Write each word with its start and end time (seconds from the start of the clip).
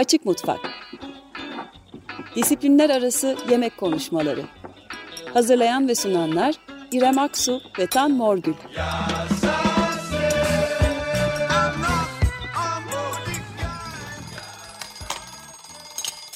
Açık 0.00 0.26
Mutfak 0.26 0.60
Disiplinler 2.36 2.90
Arası 2.90 3.36
Yemek 3.50 3.76
Konuşmaları 3.76 4.44
Hazırlayan 5.34 5.88
ve 5.88 5.94
sunanlar 5.94 6.54
İrem 6.92 7.18
Aksu 7.18 7.60
ve 7.78 7.86
Tan 7.86 8.10
Morgül 8.10 8.54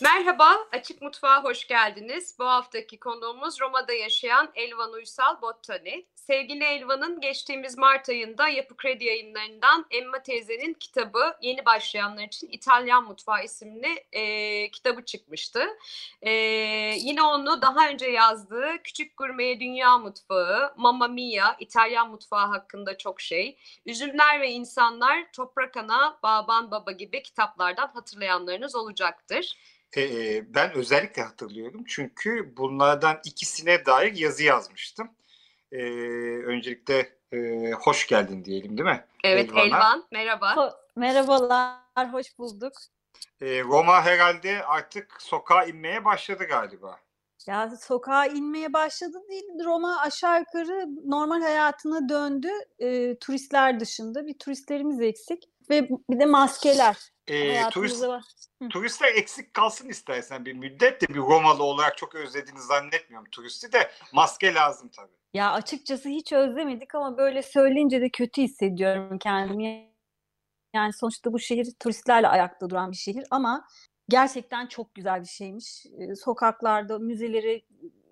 Merhaba, 0.03 0.57
Açık 0.73 1.03
Mutfağa 1.03 1.45
hoş 1.45 1.67
geldiniz. 1.67 2.37
Bu 2.39 2.45
haftaki 2.45 3.01
konuğumuz 3.01 3.61
Roma'da 3.61 3.93
yaşayan 3.93 4.53
Elvan 4.55 4.93
Uysal 4.93 5.43
Bottani. 5.43 6.07
Sevgili 6.27 6.65
Elvan'ın 6.65 7.21
geçtiğimiz 7.21 7.79
Mart 7.79 8.09
ayında 8.09 8.49
Yapı 8.49 8.77
Kredi 8.77 9.05
yayınlarından 9.05 9.87
Emma 9.91 10.23
teyzenin 10.23 10.75
kitabı 10.75 11.37
Yeni 11.43 11.65
Başlayanlar 11.65 12.25
için 12.25 12.49
İtalyan 12.51 13.05
Mutfağı 13.05 13.45
isimli 13.45 14.05
e, 14.13 14.71
kitabı 14.71 15.05
çıkmıştı. 15.05 15.65
E, 16.23 16.31
yine 16.99 17.23
onu 17.23 17.63
daha 17.63 17.89
önce 17.89 18.07
yazdığı 18.07 18.83
Küçük 18.85 19.17
Gurmeye 19.17 19.61
Dünya 19.61 19.99
Mutfağı, 19.99 20.75
Mamma 20.77 21.09
Mia, 21.09 21.57
İtalyan 21.59 22.11
Mutfağı 22.11 22.47
hakkında 22.47 22.99
çok 22.99 23.21
şey, 23.21 23.57
Üzümler 23.87 24.41
ve 24.41 24.51
İnsanlar, 24.51 25.33
Toprak 25.33 25.77
Ana, 25.77 26.19
Baban 26.23 26.71
Baba 26.71 26.93
gibi 26.93 27.23
kitaplardan 27.23 27.89
hatırlayanlarınız 27.95 28.75
olacaktır. 28.75 29.57
Ee, 29.97 30.55
ben 30.55 30.73
özellikle 30.73 31.23
hatırlıyorum 31.23 31.85
çünkü 31.87 32.57
bunlardan 32.57 33.21
ikisine 33.25 33.87
dair 33.87 34.15
yazı 34.17 34.43
yazmıştım. 34.43 35.11
Ee, 35.73 35.79
öncelikle 36.45 37.19
e, 37.33 37.71
hoş 37.71 38.07
geldin 38.07 38.45
diyelim 38.45 38.79
değil 38.79 38.89
mi? 38.89 39.05
Evet 39.25 39.51
Elvan'a. 39.51 39.65
Elvan 39.67 40.05
merhaba. 40.13 40.53
Ho- 40.53 40.73
Merhabalar, 40.97 42.13
hoş 42.13 42.39
bulduk. 42.39 42.73
Ee, 43.41 43.63
Roma 43.63 44.05
herhalde 44.05 44.65
artık 44.65 45.23
sokağa 45.23 45.65
inmeye 45.65 46.05
başladı 46.05 46.45
galiba. 46.45 47.01
Ya 47.47 47.71
sokağa 47.81 48.27
inmeye 48.27 48.73
başladı 48.73 49.23
değil, 49.31 49.45
Roma 49.65 50.01
aşağı 50.01 50.39
yukarı 50.39 50.87
normal 51.05 51.41
hayatına 51.43 52.09
döndü. 52.09 52.49
E, 52.79 53.19
turistler 53.19 53.81
dışında 53.81 54.27
bir 54.27 54.39
turistlerimiz 54.39 55.01
eksik 55.01 55.43
ve 55.71 55.89
bir 56.11 56.21
de 56.21 56.27
maskeler. 56.27 56.97
Ee, 57.29 57.33
turist, 57.33 57.51
hayatımızda 57.55 58.09
var. 58.09 58.23
Hı. 58.63 58.69
turistler 58.69 59.15
eksik 59.15 59.55
kalsın 59.55 59.89
istersen 59.89 60.45
bir 60.45 60.53
müddet 60.53 61.01
de 61.03 61.09
bir 61.09 61.21
Romalı 61.21 61.63
olarak 61.63 61.99
çok 61.99 62.15
özlediğini 62.15 62.61
zannetmiyorum 62.61 63.31
turisti 63.31 63.73
de 63.73 63.91
maske 64.13 64.55
lazım 64.55 64.89
tabii. 64.89 65.24
Ya 65.35 65.53
açıkçası 65.53 66.09
hiç 66.09 66.33
özlemedik 66.33 66.95
ama 66.95 67.19
böyle 67.19 67.43
söyleyince 67.43 68.01
de 68.01 68.09
kötü 68.09 68.43
hissediyorum 68.43 69.19
kendimi. 69.19 69.95
Yani 70.75 70.93
sonuçta 70.93 71.33
bu 71.33 71.39
şehir 71.39 71.69
turistlerle 71.81 72.29
ayakta 72.29 72.71
duran 72.71 72.93
bir 72.93 72.97
şehir 72.97 73.25
ama 73.31 73.67
gerçekten 74.09 74.67
çok 74.67 74.95
güzel 74.95 75.21
bir 75.23 75.27
şeymiş. 75.29 75.87
Sokaklarda, 76.25 76.99
müzelere 76.99 77.63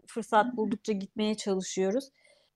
fırsat 0.06 0.56
buldukça 0.56 0.92
gitmeye 0.92 1.36
çalışıyoruz. 1.36 2.10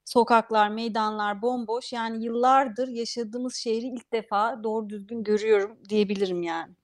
Sokaklar, 0.04 0.68
meydanlar 0.68 1.42
bomboş. 1.42 1.92
Yani 1.92 2.24
yıllardır 2.24 2.88
yaşadığımız 2.88 3.56
şehri 3.56 3.86
ilk 3.86 4.12
defa 4.12 4.64
doğru 4.64 4.90
düzgün 4.90 5.24
görüyorum 5.24 5.78
diyebilirim 5.88 6.42
yani. 6.42 6.74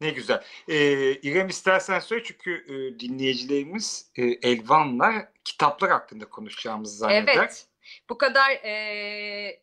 Ne 0.00 0.10
güzel. 0.10 0.44
Ee, 0.68 1.12
İrem 1.12 1.48
istersen 1.48 2.00
söyle 2.00 2.22
çünkü 2.24 2.64
e, 2.68 3.00
dinleyicilerimiz 3.00 4.10
e, 4.16 4.22
Elvan'la 4.22 5.32
kitaplar 5.44 5.90
hakkında 5.90 6.24
konuşacağımızı 6.24 6.96
zanneder. 6.96 7.36
Evet. 7.36 7.66
Bu 8.08 8.18
kadar 8.18 8.50
e, 8.50 9.62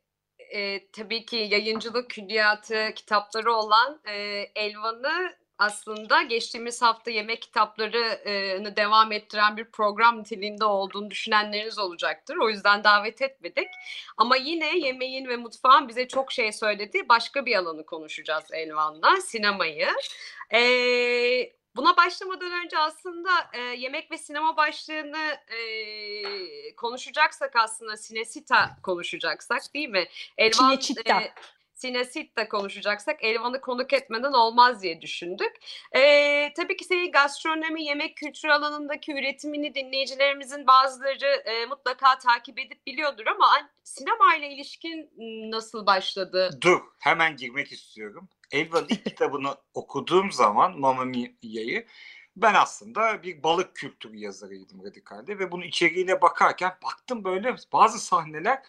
e, 0.54 0.92
tabii 0.92 1.26
ki 1.26 1.36
yayıncılık 1.36 2.10
külliyatı 2.10 2.92
kitapları 2.96 3.54
olan 3.54 4.02
e, 4.08 4.16
Elvan'ı 4.56 5.38
aslında 5.60 6.22
geçtiğimiz 6.22 6.82
hafta 6.82 7.12
yemek 7.12 7.42
kitaplarını 7.42 8.76
devam 8.76 9.12
ettiren 9.12 9.58
bir 9.58 9.66
program 9.66 10.20
niteliğinde 10.20 10.66
olduğunu 10.66 11.12
düşünenleriniz 11.12 11.80
olacaktır. 11.80 12.38
O 12.38 12.50
yüzden 12.50 12.84
davet 12.84 13.22
etmedik. 13.22 13.68
Ama 14.18 14.36
yine 14.36 14.78
yemeğin 14.78 15.28
ve 15.28 15.38
mutfağın 15.38 15.88
bize 15.88 16.08
çok 16.08 16.32
şey 16.32 16.52
söylediği 16.52 17.10
başka 17.10 17.46
bir 17.46 17.56
alanı 17.56 17.86
konuşacağız 17.86 18.44
Elvan'la, 18.52 19.22
sinemayı. 19.22 19.88
Ee, 20.54 21.54
buna 21.76 21.98
başlamadan 21.98 22.66
önce 22.66 22.78
aslında 22.78 23.30
e, 23.54 23.60
yemek 23.60 24.12
ve 24.12 24.18
sinema 24.18 24.58
başlığını 24.58 25.38
e, 25.48 26.76
konuşacaksak 26.76 27.56
aslında 27.56 27.98
Sinesita 27.98 28.78
konuşacaksak 28.84 29.62
değil 29.74 29.90
mi? 29.90 30.08
Elvan, 30.38 30.78
Cinecittà. 30.78 31.22
e, 31.22 31.34
Sinesitta 31.78 32.50
konuşacaksak 32.50 33.24
Elvan'ı 33.24 33.62
konuk 33.62 33.94
etmeden 33.94 34.34
olmaz 34.34 34.82
diye 34.82 35.02
düşündük. 35.02 35.52
Ee, 35.96 36.54
tabii 36.54 36.78
ki 36.78 36.86
senin 36.86 37.12
gastronomi, 37.12 37.84
yemek 37.84 38.18
kültürü 38.18 38.52
alanındaki 38.52 39.14
üretimini 39.14 39.76
dinleyicilerimizin 39.76 40.68
bazıları 40.68 41.44
e, 41.46 41.66
mutlaka 41.66 42.18
takip 42.18 42.60
edip 42.60 42.88
biliyordur 42.88 43.26
ama 43.26 43.70
sinema 43.84 44.36
ile 44.36 44.50
ilişkin 44.50 45.10
m, 45.18 45.52
nasıl 45.52 45.86
başladı? 45.86 46.60
Dur 46.62 46.80
hemen 47.00 47.36
girmek 47.36 47.72
istiyorum. 47.72 48.30
Elvan'ın 48.52 48.88
ilk 48.90 49.06
kitabını 49.06 49.56
okuduğum 49.74 50.32
zaman 50.32 50.80
Mamma 50.80 51.06
Mia'yı 51.06 51.86
ben 52.36 52.54
aslında 52.54 53.24
bir 53.24 53.44
balık 53.44 53.76
kültürü 53.76 54.18
yazarıydım 54.18 54.84
radikalde 54.84 55.40
ve 55.40 55.52
bunun 55.52 55.64
içeriğine 55.64 56.22
bakarken 56.22 56.72
baktım 56.84 57.24
böyle 57.24 57.56
bazı 57.74 58.00
sahneler 58.00 58.64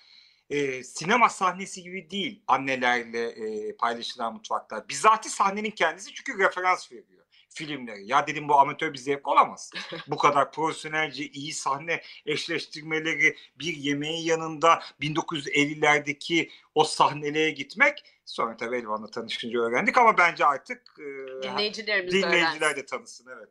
e, 0.50 0.84
sinema 0.84 1.28
sahnesi 1.28 1.82
gibi 1.82 2.10
değil 2.10 2.42
annelerle 2.47 3.28
e, 3.28 3.76
paylaşılan 3.76 4.32
mutfaklar. 4.34 4.88
Bizatihi 4.88 5.32
sahnenin 5.32 5.70
kendisi 5.70 6.14
çünkü 6.14 6.38
referans 6.38 6.92
veriyor 6.92 7.19
filmleri. 7.59 8.06
Ya 8.06 8.26
dedim 8.26 8.48
bu 8.48 8.58
amatör 8.58 8.92
bir 8.92 8.98
zevk 8.98 9.28
olamaz. 9.28 9.70
bu 10.06 10.16
kadar 10.16 10.53
profesyonelce 10.53 11.26
iyi 11.26 11.53
sahne 11.53 12.03
eşleştirmeleri 12.26 13.37
bir 13.58 13.76
yemeğin 13.76 14.26
yanında 14.26 14.82
1950'lerdeki 15.00 16.50
o 16.75 16.84
sahnelere 16.84 17.50
gitmek 17.50 18.04
sonra 18.25 18.56
tabii 18.56 18.76
Elvan'la 18.76 19.10
tanışınca 19.10 19.60
öğrendik 19.60 19.98
ama 19.98 20.19
bence 20.19 20.47
artık 20.47 20.82
e, 20.98 21.42
Dinleyicilerimiz 21.42 22.12
dinleyiciler 22.12 22.66
öğrensin. 22.66 22.76
de 22.76 22.87
tanısın 22.87 23.26
evet. 23.37 23.48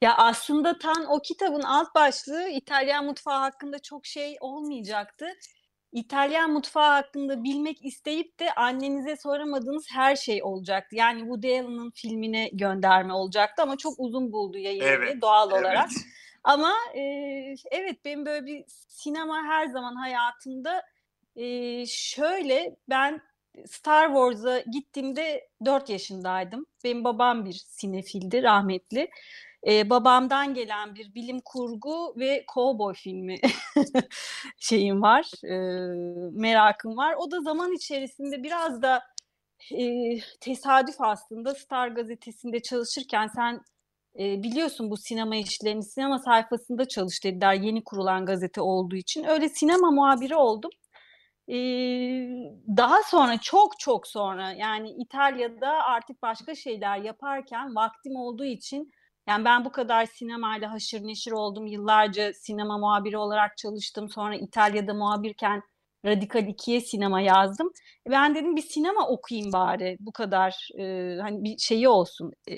Ya 0.00 0.16
aslında 0.16 0.78
Tan 0.78 1.06
o 1.08 1.22
kitabın 1.22 1.62
alt 1.62 1.94
başlığı 1.94 2.48
İtalyan 2.48 3.04
mutfağı 3.04 3.40
hakkında 3.40 3.78
çok 3.78 4.06
şey 4.06 4.36
olmayacaktı. 4.40 5.26
İtalyan 5.92 6.52
mutfağı 6.52 6.92
hakkında 6.92 7.44
bilmek 7.44 7.84
isteyip 7.84 8.40
de 8.40 8.54
annenize 8.54 9.16
soramadığınız 9.16 9.86
her 9.92 10.16
şey 10.16 10.42
olacaktı. 10.42 10.96
Yani 10.96 11.20
Woody 11.20 11.60
Allen'ın 11.60 11.90
filmine 11.90 12.50
gönderme 12.52 13.12
olacaktı 13.12 13.62
ama 13.62 13.76
çok 13.76 13.94
uzun 13.98 14.32
buldu 14.32 14.58
yayını 14.58 14.84
Evet, 14.84 15.22
doğal 15.22 15.50
evet. 15.52 15.60
olarak. 15.60 15.88
Ama 16.44 16.72
e, 16.94 17.00
evet 17.70 18.04
benim 18.04 18.26
böyle 18.26 18.46
bir 18.46 18.64
sinema 18.88 19.42
her 19.42 19.66
zaman 19.66 19.94
hayatımda 19.94 20.82
e, 21.36 21.86
şöyle 21.86 22.76
ben 22.88 23.20
Star 23.66 24.06
Wars'a 24.06 24.60
gittiğimde 24.60 25.48
4 25.64 25.90
yaşındaydım. 25.90 26.66
Benim 26.84 27.04
babam 27.04 27.44
bir 27.44 27.52
sinefildi 27.52 28.42
rahmetli. 28.42 29.10
Ee, 29.66 29.90
babamdan 29.90 30.54
gelen 30.54 30.94
bir 30.94 31.14
bilim 31.14 31.40
kurgu 31.44 32.14
ve 32.16 32.44
kovboy 32.46 32.94
filmi 32.94 33.36
şeyim 34.58 35.02
var, 35.02 35.24
e, 35.44 35.54
merakım 36.32 36.96
var. 36.96 37.14
O 37.18 37.30
da 37.30 37.40
zaman 37.40 37.72
içerisinde 37.72 38.42
biraz 38.42 38.82
da 38.82 39.02
e, 39.72 39.84
tesadüf 40.40 41.00
aslında 41.00 41.54
Star 41.54 41.88
gazetesinde 41.88 42.62
çalışırken 42.62 43.26
sen 43.26 43.60
e, 44.18 44.42
biliyorsun 44.42 44.90
bu 44.90 44.96
sinema 44.96 45.36
işlerini 45.36 45.82
sinema 45.84 46.18
sayfasında 46.18 46.88
çalış 46.88 47.24
dediler 47.24 47.54
yeni 47.54 47.84
kurulan 47.84 48.26
gazete 48.26 48.60
olduğu 48.60 48.96
için. 48.96 49.24
Öyle 49.24 49.48
sinema 49.48 49.90
muhabiri 49.90 50.36
oldum. 50.36 50.70
Ee, 51.48 51.54
daha 52.76 53.02
sonra 53.02 53.38
çok 53.38 53.78
çok 53.78 54.06
sonra 54.06 54.52
yani 54.52 54.90
İtalya'da 54.90 55.70
artık 55.70 56.22
başka 56.22 56.54
şeyler 56.54 56.98
yaparken 56.98 57.74
vaktim 57.74 58.16
olduğu 58.16 58.44
için 58.44 58.92
yani 59.28 59.44
ben 59.44 59.64
bu 59.64 59.72
kadar 59.72 60.06
sinemayla 60.06 60.72
haşır 60.72 61.02
neşir 61.02 61.32
oldum. 61.32 61.66
Yıllarca 61.66 62.32
sinema 62.34 62.78
muhabiri 62.78 63.18
olarak 63.18 63.56
çalıştım. 63.56 64.08
Sonra 64.08 64.36
İtalya'da 64.36 64.94
muhabirken 64.94 65.62
Radikal 66.06 66.48
2'ye 66.48 66.80
sinema 66.80 67.20
yazdım. 67.20 67.72
Ben 68.10 68.34
dedim 68.34 68.56
bir 68.56 68.62
sinema 68.62 69.08
okuyayım 69.08 69.52
bari. 69.52 69.96
Bu 70.00 70.12
kadar 70.12 70.68
e, 70.78 71.16
hani 71.20 71.44
bir 71.44 71.58
şeyi 71.58 71.88
olsun, 71.88 72.32
e, 72.48 72.56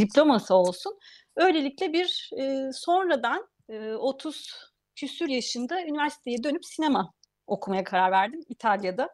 diploması 0.00 0.54
olsun. 0.54 0.98
Öylelikle 1.36 1.92
bir 1.92 2.30
e, 2.40 2.72
sonradan 2.72 3.48
e, 3.68 3.94
30 3.94 4.50
küsür 4.96 5.28
yaşında 5.28 5.82
üniversiteye 5.82 6.42
dönüp 6.42 6.64
sinema 6.64 7.12
okumaya 7.46 7.84
karar 7.84 8.10
verdim 8.12 8.40
İtalya'da. 8.48 9.08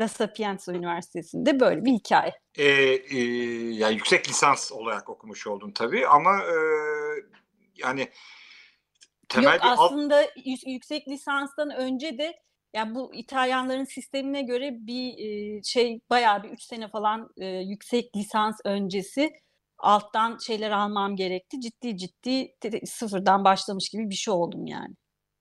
La 0.00 0.08
Sapienza 0.08 0.72
Üniversitesi'nde 0.72 1.60
böyle 1.60 1.84
bir 1.84 1.92
hikaye. 1.92 2.32
E, 2.58 2.64
e, 2.64 3.18
yani 3.72 3.94
yüksek 3.94 4.28
lisans 4.28 4.72
olarak 4.72 5.10
okumuş 5.10 5.46
oldun 5.46 5.70
tabii 5.70 6.06
ama 6.06 6.42
e, 6.42 6.56
yani 7.76 8.08
temel 9.28 9.54
Yok 9.54 9.62
bir 9.62 9.68
aslında 9.68 10.24
yü- 10.24 10.70
yüksek 10.70 11.08
lisanstan 11.08 11.70
önce 11.70 12.18
de 12.18 12.34
yani 12.74 12.94
bu 12.94 13.14
İtalyanların 13.14 13.84
sistemine 13.84 14.42
göre 14.42 14.70
bir 14.72 15.18
e, 15.18 15.62
şey 15.62 16.00
bayağı 16.10 16.42
bir 16.42 16.48
3 16.48 16.62
sene 16.62 16.88
falan 16.88 17.28
e, 17.36 17.46
yüksek 17.46 18.16
lisans 18.16 18.60
öncesi 18.64 19.32
alttan 19.78 20.38
şeyler 20.46 20.70
almam 20.70 21.16
gerekti. 21.16 21.60
Ciddi 21.60 21.96
ciddi 21.96 22.54
sıfırdan 22.86 23.44
başlamış 23.44 23.88
gibi 23.88 24.10
bir 24.10 24.14
şey 24.14 24.34
oldum 24.34 24.66
yani. 24.66 24.94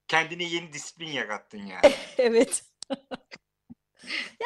Kendine 0.08 0.44
yeni 0.44 0.74
disiplin 0.74 1.12
yarattın 1.12 1.66
yani. 1.66 1.94
evet. 2.18 2.64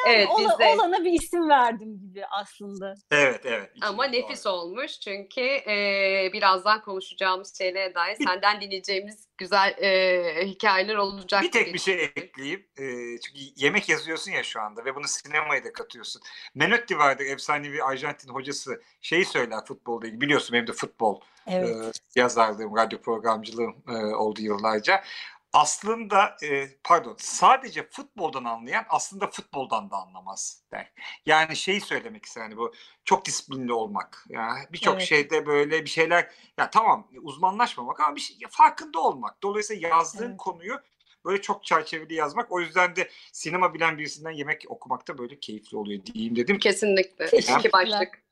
Yani 0.06 0.16
Evet, 0.16 0.28
ola- 0.30 0.38
biz 0.52 0.58
de- 0.58 0.66
olana 0.74 1.04
bir 1.04 1.12
isim 1.12 1.48
verdim 1.48 1.98
gibi 2.00 2.26
aslında. 2.26 2.94
Evet 3.10 3.40
evet. 3.44 3.70
Ama 3.82 4.06
İçinde 4.06 4.22
nefis 4.22 4.44
doğru. 4.44 4.52
olmuş 4.52 5.00
çünkü 5.00 5.40
e, 5.40 6.30
birazdan 6.32 6.82
konuşacağımız 6.82 7.58
şeylere 7.58 7.94
dair 7.94 8.16
senden 8.26 8.60
dinleyeceğimiz 8.60 9.28
güzel 9.38 9.74
e, 9.82 10.46
hikayeler 10.46 10.94
olacak. 10.94 11.42
Bir 11.42 11.50
tek 11.50 11.64
gibi. 11.66 11.74
bir 11.74 11.78
şey 11.78 12.04
ekleyeyim. 12.16 12.66
Ee, 12.78 13.20
çünkü 13.20 13.40
yemek 13.56 13.88
yazıyorsun 13.88 14.30
ya 14.32 14.42
şu 14.42 14.60
anda 14.60 14.84
ve 14.84 14.94
bunu 14.94 15.08
sinemaya 15.08 15.64
da 15.64 15.72
katıyorsun. 15.72 16.22
Menotti 16.54 16.98
vardır 16.98 17.24
efsanevi 17.26 17.82
Arjantin 17.84 18.28
hocası 18.28 18.82
şeyi 19.00 19.24
söyler 19.24 19.64
futbolda 19.64 20.06
ilgili. 20.06 20.20
Biliyorsun 20.20 20.52
benim 20.54 20.66
de 20.66 20.72
futbol 20.72 21.20
Evet. 21.46 21.68
e, 22.16 22.20
yazarlığım, 22.20 22.76
radyo 22.76 23.00
programcılığım 23.00 23.76
e, 23.88 23.92
oldu 24.14 24.40
yıllarca. 24.42 25.02
Aslında 25.52 26.36
e, 26.42 26.68
pardon 26.84 27.16
sadece 27.18 27.88
futboldan 27.88 28.44
anlayan 28.44 28.84
aslında 28.88 29.26
futboldan 29.26 29.90
da 29.90 29.96
anlamaz 29.96 30.62
der. 30.72 30.92
Yani 31.26 31.56
şeyi 31.56 31.80
söylemek 31.80 32.24
istedim 32.24 32.46
hani 32.46 32.56
bu 32.56 32.74
çok 33.04 33.24
disiplinli 33.24 33.72
olmak. 33.72 34.24
Yani 34.28 34.60
birçok 34.72 34.94
Evet. 34.94 35.08
şeyde 35.08 35.46
böyle 35.46 35.84
bir 35.84 35.90
şeyler 35.90 36.30
ya 36.58 36.70
tamam 36.70 37.08
uzmanlaşmamak 37.22 38.00
ama 38.00 38.16
bir 38.16 38.20
şey 38.20 38.36
farkında 38.50 39.00
olmak. 39.00 39.42
Dolayısıyla 39.42 39.88
yazdığın 39.88 40.28
Evet. 40.28 40.36
konuyu 40.38 40.80
böyle 41.24 41.42
çok 41.42 41.64
çerçeveli 41.64 42.14
yazmak. 42.14 42.52
O 42.52 42.60
yüzden 42.60 42.96
de 42.96 43.10
sinema 43.32 43.74
bilen 43.74 43.98
birisinden 43.98 44.30
yemek 44.30 44.64
okumak 44.68 45.08
da 45.08 45.18
böyle 45.18 45.40
keyifli 45.40 45.76
oluyor 45.76 46.06
diyeyim 46.06 46.36
dedim. 46.36 46.58
Kesinlikle. 46.58 47.26
Teşekkürler. 47.26 47.58
İki 47.58 47.72
başlık. 47.72 48.22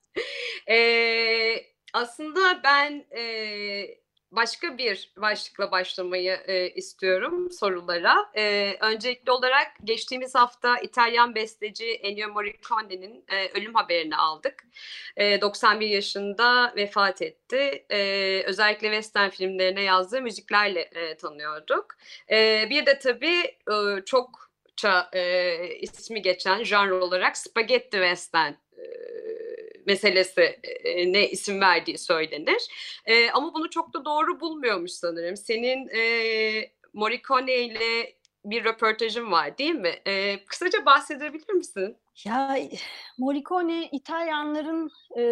Ee, 0.68 1.56
aslında 1.92 2.62
ben 2.64 3.06
e, 3.16 3.22
başka 4.32 4.78
bir 4.78 5.12
başlıkla 5.16 5.70
başlamayı 5.70 6.40
e, 6.46 6.70
istiyorum 6.70 7.50
sorulara. 7.50 8.30
E, 8.36 8.74
öncelikli 8.80 9.30
olarak 9.30 9.66
geçtiğimiz 9.84 10.34
hafta 10.34 10.78
İtalyan 10.78 11.34
besteci 11.34 11.86
Ennio 11.86 12.28
Morricone'nin 12.28 13.24
e, 13.28 13.48
ölüm 13.48 13.74
haberini 13.74 14.16
aldık. 14.16 14.64
E, 15.16 15.40
91 15.40 15.88
yaşında 15.88 16.72
vefat 16.76 17.22
etti. 17.22 17.86
E, 17.90 17.98
özellikle 18.46 18.88
western 18.88 19.28
filmlerine 19.28 19.82
yazdığı 19.82 20.22
müziklerle 20.22 20.80
e, 20.80 21.16
tanıyorduk. 21.16 21.86
E, 22.30 22.66
bir 22.70 22.86
de 22.86 22.98
tabii 22.98 23.56
e, 23.70 24.04
çok 24.06 24.48
e, 25.12 25.76
ismi 25.80 26.22
geçen 26.22 26.64
janr 26.64 26.90
olarak 26.90 27.36
spaghetti 27.36 27.96
western 27.96 28.52
e, 28.52 28.84
meselesi 29.88 30.60
e, 30.84 31.12
ne 31.12 31.28
isim 31.28 31.60
verdiği 31.60 31.98
söylenir. 31.98 32.62
E, 33.06 33.30
ama 33.30 33.54
bunu 33.54 33.70
çok 33.70 33.94
da 33.94 34.04
doğru 34.04 34.40
bulmuyormuş 34.40 34.90
sanırım. 34.90 35.36
Senin 35.36 35.88
e, 35.88 36.02
Morricone 36.92 37.54
ile 37.54 38.14
bir 38.44 38.64
röportajın 38.64 39.30
var 39.30 39.58
değil 39.58 39.74
mi? 39.74 39.94
E, 40.06 40.44
kısaca 40.44 40.86
bahsedebilir 40.86 41.52
misin? 41.52 41.96
Ya 42.24 42.58
Morricone 43.18 43.88
İtalyanların 43.92 44.90
e, 45.18 45.22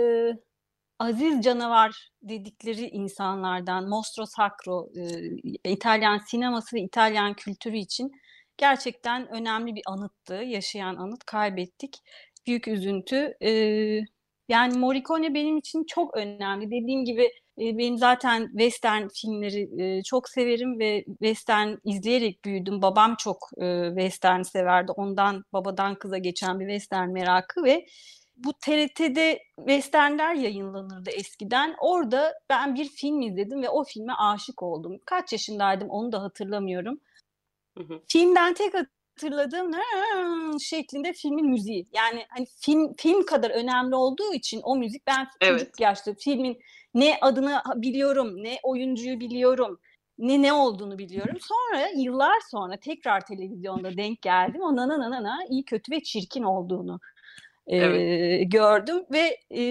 aziz 0.99 1.45
canavar 1.45 2.11
dedikleri 2.23 2.89
insanlardan 2.89 3.89
Mostro 3.89 4.27
Sacro 4.27 4.89
e, 5.65 5.71
İtalyan 5.73 6.19
sineması 6.19 6.77
ve 6.77 6.81
İtalyan 6.81 7.35
kültürü 7.35 7.77
için 7.77 8.13
gerçekten 8.57 9.29
önemli 9.29 9.75
bir 9.75 9.83
anıttı. 9.87 10.35
Yaşayan 10.35 10.97
anıt 10.97 11.25
kaybettik. 11.25 12.03
Büyük 12.47 12.69
üzüntü. 12.69 13.37
E, 13.43 13.51
yani 14.49 14.79
Morricone 14.79 15.35
benim 15.35 15.59
için 15.59 15.85
çok 15.85 16.17
önemli. 16.17 16.67
Dediğim 16.67 17.05
gibi 17.05 17.23
e, 17.59 17.79
benim 17.79 17.99
zaten 17.99 18.47
western 18.47 19.09
filmleri 19.09 19.83
e, 19.83 20.03
çok 20.03 20.29
severim 20.29 20.79
ve 20.79 21.05
western 21.05 21.77
izleyerek 21.85 22.45
büyüdüm. 22.45 22.83
Babam 22.83 23.15
çok 23.19 23.51
e, 23.63 23.89
western 23.89 24.43
severdi. 24.43 24.93
Ondan 24.93 25.45
babadan 25.53 25.95
kıza 25.95 26.19
geçen 26.19 26.61
bir 26.61 26.69
western 26.69 27.09
merakı 27.09 27.65
ve 27.65 27.87
bu 28.37 28.53
TRT'de 28.53 29.43
westernler 29.57 30.35
yayınlanırdı 30.35 31.11
eskiden. 31.11 31.75
Orada 31.79 32.35
ben 32.51 32.75
bir 32.75 32.89
film 32.89 33.21
izledim 33.21 33.63
ve 33.63 33.69
o 33.69 33.85
filme 33.85 34.13
aşık 34.13 34.63
oldum. 34.63 34.99
Kaç 35.05 35.33
yaşındaydım 35.33 35.89
onu 35.91 36.13
da 36.13 36.23
hatırlamıyorum. 36.23 37.01
Hı 37.79 37.85
hı. 37.85 38.03
Filmden 38.09 38.55
tek 38.55 38.75
hatırladığım 39.17 39.71
şeklinde 40.61 41.13
filmin 41.13 41.51
müziği. 41.51 41.89
Yani 41.95 42.27
hani 42.29 42.47
film 42.61 42.95
film 42.99 43.27
kadar 43.27 43.51
önemli 43.51 43.95
olduğu 43.95 44.35
için 44.35 44.61
o 44.65 44.77
müzik 44.77 45.07
ben 45.07 45.27
Evet. 45.41 45.61
çocuk 45.61 45.81
yaşta 45.81 46.15
filmin 46.19 46.59
ne 46.95 47.19
adını 47.21 47.63
biliyorum, 47.77 48.45
ne 48.45 48.59
oyuncuyu 48.63 49.21
biliyorum, 49.21 49.81
ne 50.19 50.43
ne 50.43 50.53
olduğunu 50.53 50.99
biliyorum. 50.99 51.37
Sonra 51.41 51.89
yıllar 51.97 52.41
sonra 52.51 52.77
tekrar 52.77 53.27
televizyonda 53.27 53.97
denk 53.97 54.23
geldim. 54.23 54.63
O 54.63 54.77
nana 54.77 54.99
nana 54.99 55.23
nana 55.23 55.39
iyi 55.51 55.65
kötü 55.65 55.93
ve 55.93 56.03
çirkin 56.03 56.43
olduğunu 56.43 57.01
e, 57.67 57.77
Evet. 57.77 58.53
gördüm 58.53 59.05
ve 59.13 59.39
e, 59.51 59.63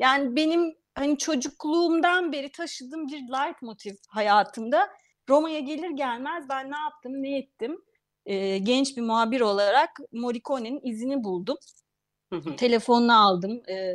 yani 0.00 0.36
benim 0.36 0.74
hani 0.94 1.18
çocukluğumdan 1.18 2.32
beri 2.32 2.52
taşıdığım 2.52 3.08
bir 3.08 3.20
leitmotiv 3.20 3.94
hayatımda 4.08 4.88
Roma'ya 5.28 5.60
gelir 5.60 5.90
gelmez 5.90 6.44
ben 6.48 6.70
ne 6.70 6.78
yaptım, 6.78 7.12
ne 7.22 7.38
ettim? 7.38 7.80
E, 8.30 8.58
genç 8.58 8.96
bir 8.96 9.02
muhabir 9.02 9.40
olarak 9.40 9.90
Morricone'nin 10.12 10.80
izini 10.82 11.24
buldum. 11.24 11.56
Telefonunu 12.56 13.26
aldım. 13.26 13.62
e, 13.68 13.94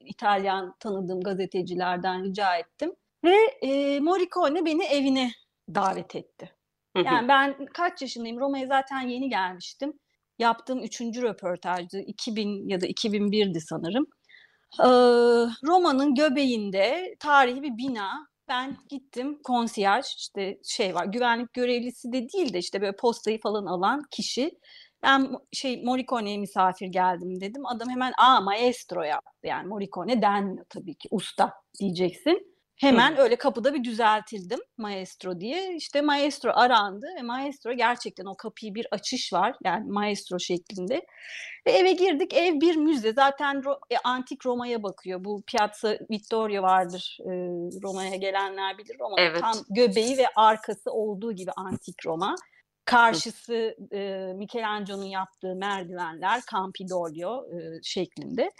İtalyan 0.00 0.74
tanıdığım 0.80 1.20
gazetecilerden 1.20 2.24
rica 2.24 2.56
ettim. 2.56 2.92
Ve 3.24 3.36
e, 3.62 4.00
Morricone 4.00 4.64
beni 4.64 4.84
evine 4.84 5.30
davet 5.74 6.16
etti. 6.16 6.52
Yani 7.04 7.28
ben 7.28 7.66
kaç 7.66 8.02
yaşındayım? 8.02 8.40
Roma'ya 8.40 8.66
zaten 8.66 9.00
yeni 9.00 9.28
gelmiştim. 9.28 9.92
Yaptığım 10.38 10.82
üçüncü 10.82 11.22
röportajdı. 11.22 11.98
2000 12.00 12.68
ya 12.68 12.80
da 12.80 12.86
2001'di 12.86 13.60
sanırım. 13.60 14.06
Ee, 14.80 14.88
Roma'nın 15.66 16.14
göbeğinde 16.14 17.16
tarihi 17.20 17.62
bir 17.62 17.76
bina. 17.76 18.28
Ben 18.48 18.76
gittim 18.88 19.42
konsiyerj 19.42 20.06
işte 20.16 20.58
şey 20.64 20.94
var 20.94 21.04
güvenlik 21.04 21.54
görevlisi 21.54 22.12
de 22.12 22.28
değil 22.28 22.52
de 22.52 22.58
işte 22.58 22.80
böyle 22.80 22.96
postayı 22.96 23.40
falan 23.40 23.66
alan 23.66 24.02
kişi. 24.10 24.58
Ben 25.02 25.32
şey 25.52 25.84
Morricone'ye 25.84 26.38
misafir 26.38 26.86
geldim 26.86 27.40
dedim. 27.40 27.66
Adam 27.66 27.88
hemen 27.88 28.12
aa 28.18 28.40
maestro 28.40 29.02
yaptı. 29.02 29.46
Yani 29.46 29.68
Morricone 29.68 30.22
denmiyor 30.22 30.66
tabii 30.68 30.94
ki 30.94 31.08
usta 31.10 31.52
diyeceksin. 31.80 32.57
Hemen 32.78 33.16
öyle 33.16 33.36
kapıda 33.36 33.74
bir 33.74 33.84
düzeltildim 33.84 34.58
maestro 34.76 35.40
diye. 35.40 35.76
İşte 35.76 36.00
maestro 36.00 36.50
arandı 36.54 37.06
ve 37.18 37.22
maestro 37.22 37.72
gerçekten 37.72 38.24
o 38.24 38.36
kapıyı 38.36 38.74
bir 38.74 38.86
açış 38.90 39.32
var. 39.32 39.56
Yani 39.64 39.90
maestro 39.90 40.38
şeklinde. 40.38 41.06
Ve 41.66 41.72
eve 41.72 41.92
girdik. 41.92 42.34
Ev 42.34 42.60
bir 42.60 42.76
müze. 42.76 43.12
Zaten 43.12 43.56
Ro- 43.56 43.78
e, 43.90 43.96
antik 44.04 44.46
Roma'ya 44.46 44.82
bakıyor. 44.82 45.24
Bu 45.24 45.42
Piazza 45.46 45.98
Vittorio 46.10 46.62
vardır. 46.62 47.18
e, 47.20 47.30
Roma'ya 47.82 48.16
gelenler 48.16 48.78
bilir. 48.78 48.96
Roma'nın 49.00 49.22
Evet. 49.22 49.40
tam 49.40 49.56
göbeği 49.70 50.18
ve 50.18 50.26
arkası 50.36 50.90
olduğu 50.90 51.32
gibi 51.32 51.50
antik 51.56 52.06
Roma. 52.06 52.34
Karşısı 52.84 53.76
e, 53.92 54.32
Michelangelo'nun 54.36 55.04
yaptığı 55.04 55.54
merdivenler 55.54 56.40
Campidoglio 56.52 57.44
e, 57.46 57.82
şeklinde. 57.82 58.50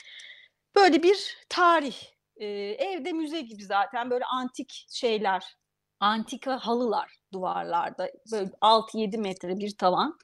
Böyle 0.76 1.02
bir 1.02 1.36
tarih. 1.48 1.96
E, 2.38 2.46
evde 2.78 3.12
müze 3.12 3.40
gibi 3.40 3.64
zaten 3.64 4.10
böyle 4.10 4.24
antik 4.24 4.86
şeyler, 4.90 5.56
antika 6.00 6.58
halılar 6.66 7.18
duvarlarda. 7.32 8.10
Böyle 8.32 8.50
6-7 8.60 9.18
metre 9.18 9.56
bir 9.58 9.76
tavan. 9.76 10.18